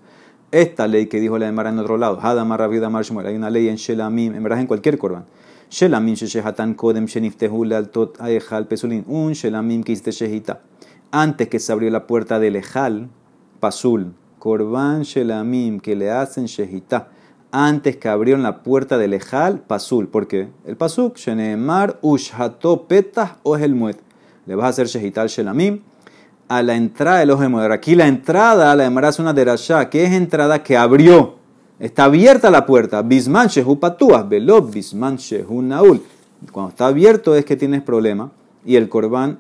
Esta 0.53 0.87
ley 0.87 1.07
que 1.07 1.19
dijo 1.19 1.39
la 1.39 1.49
Emara 1.49 1.71
en 1.71 1.79
otro 1.79 1.97
lado, 1.97 2.19
Hadamar 2.21 2.61
Rabida 2.61 2.91
Marshmuel, 2.91 3.27
hay 3.27 3.37
una 3.37 3.49
ley 3.49 3.69
en 3.69 3.77
Shelamim, 3.77 4.35
en 4.35 4.43
verdad 4.43 4.61
en 4.61 4.67
cualquier 4.67 4.99
Corban. 4.99 5.25
Shelamim 5.71 6.15
Sheshehatan 6.15 6.77
Kodem 6.77 7.07
Sheniftehul 7.07 7.73
Altot 7.73 8.19
Aehal 8.19 8.67
Pesulin, 8.67 9.05
un 9.09 9.33
Shelamim 9.33 9.83
hiciste 9.87 10.13
Shehita. 10.13 10.61
Antes 11.11 11.49
que 11.49 11.59
se 11.59 11.73
abrió 11.73 11.91
la 11.91 12.07
puerta 12.07 12.39
del 12.39 12.57
Ejal, 12.57 13.09
Pasul, 13.61 14.15
Korban 14.39 15.03
Shelamim 15.03 15.81
que 15.81 15.97
le 15.97 16.11
hacen 16.11 16.47
Shehita. 16.47 17.09
Antes 17.51 17.97
que 17.97 18.09
abrieron 18.09 18.43
la 18.43 18.63
puerta 18.63 18.99
del 18.99 19.15
Ejal, 19.15 19.61
Pasul. 19.61 20.09
¿Por 20.09 20.29
qué? 20.29 20.49
El 20.67 20.77
Pasuk, 20.77 21.17
Shenemar 21.17 21.99
Ushhato 22.03 22.87
Petah 22.87 23.39
o 23.43 23.57
Muet. 23.57 23.99
Le 24.47 24.55
vas 24.55 24.67
a 24.67 24.69
hacer 24.69 24.87
Shehita 24.87 25.23
al 25.23 25.29
Shelamim 25.29 25.81
a 26.49 26.63
la 26.63 26.77
entrada 26.77 27.19
del 27.25 27.29
de 27.29 27.75
Aquí 27.75 27.95
la 27.95 28.07
entrada, 28.07 28.75
la 28.77 28.89
de 28.89 29.09
es 29.09 29.19
una 29.19 29.33
derashá, 29.33 29.91
que 29.91 30.05
es 30.05 30.13
entrada 30.13 30.63
que 30.63 30.77
abrió. 30.77 31.37
Está 31.79 32.05
abierta 32.05 32.51
la 32.51 32.65
puerta. 32.65 33.03
Bisman 33.03 33.49
shehu 33.49 33.79
patúas, 33.79 34.27
velob 34.27 34.71
bisman 34.71 35.17
shehu 35.17 35.61
naul. 35.61 36.01
Cuando 36.51 36.71
está 36.71 36.87
abierto 36.87 37.35
es 37.35 37.45
que 37.45 37.57
tienes 37.57 37.83
problema. 37.83 38.31
Y 38.65 38.77
el 38.77 38.89
corbán, 38.89 39.39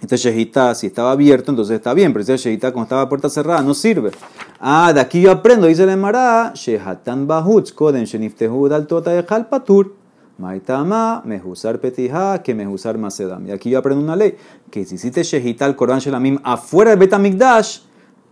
este 0.00 0.16
shehita, 0.16 0.74
si 0.74 0.86
estaba 0.86 1.12
abierto, 1.12 1.52
entonces 1.52 1.76
está 1.76 1.92
bien. 1.92 2.14
Pero 2.14 2.24
el 2.32 2.38
shehita, 2.38 2.72
cuando 2.72 2.84
estaba 2.84 3.08
puerta 3.08 3.28
cerrada, 3.28 3.60
no 3.60 3.74
sirve. 3.74 4.10
Ah, 4.58 4.92
de 4.92 5.00
aquí 5.00 5.20
yo 5.20 5.30
aprendo, 5.30 5.66
dice 5.66 5.84
la 5.84 5.92
Emara, 5.92 6.52
shehatan 6.54 7.26
bahutz, 7.26 7.72
koden 7.72 8.04
sheniftehu 8.04 8.68
dal 8.68 8.86
tota 8.86 9.10
de 9.10 9.22
patur. 9.22 9.94
Maitama, 10.38 11.20
mejusar 11.26 11.78
petija, 11.78 12.42
que 12.42 12.54
mejusar 12.54 12.96
macedam. 12.96 13.46
Y 13.46 13.50
aquí 13.50 13.68
yo 13.68 13.78
aprendo 13.78 14.02
una 14.02 14.16
ley, 14.16 14.36
que 14.70 14.86
si 14.86 14.94
hiciste 14.94 15.22
shehita 15.22 15.66
al 15.66 15.76
Corán 15.76 15.98
Shelamim 15.98 16.38
afuera 16.42 16.92
del 16.92 16.98
Betamigdash, 16.98 17.80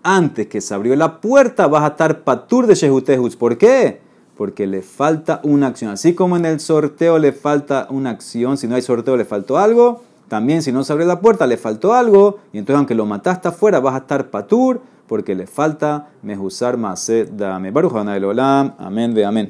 antes 0.03 0.47
que 0.47 0.61
se 0.61 0.75
abrió 0.75 0.95
la 0.97 1.21
puerta, 1.21 1.67
vas 1.67 1.85
a 1.85 1.89
estar 1.89 2.21
patur 2.21 2.67
de 2.67 2.75
shehutehutz. 2.75 3.37
¿Por 3.37 3.59
qué? 3.59 4.01
Porque 4.37 4.67
le 4.67 4.83
falta 4.83 5.41
una 5.43 5.67
acción. 5.67 5.91
Así 5.91 6.15
como 6.15 6.37
en 6.37 6.45
el 6.45 6.61
sorteo 6.61 7.19
le 7.19 7.33
falta 7.33 7.87
una 7.91 8.11
acción, 8.11 8.57
si 8.57 8.69
no 8.69 8.77
hay 8.77 8.83
sorteo 8.83 9.17
le 9.17 9.25
faltó 9.25 9.59
algo, 9.59 10.03
también 10.29 10.63
si 10.63 10.73
no 10.73 10.85
se 10.85 10.93
abrió 10.93 11.07
la 11.07 11.21
puerta 11.21 11.47
le 11.47 11.57
faltó 11.57 11.95
algo, 11.95 12.39
y 12.53 12.59
entonces 12.59 12.79
aunque 12.79 12.95
lo 12.95 13.07
mataste 13.07 13.49
afuera, 13.49 13.81
vas 13.81 13.95
a 13.95 13.99
estar 13.99 14.31
patur, 14.31 14.81
porque 15.09 15.35
le 15.35 15.47
falta 15.47 16.11
mejusar 16.23 16.77
macedam. 16.77 17.73
Baruch 17.73 17.95
Olam, 17.95 18.75
amén 18.79 19.15
de 19.15 19.25
amén. 19.25 19.47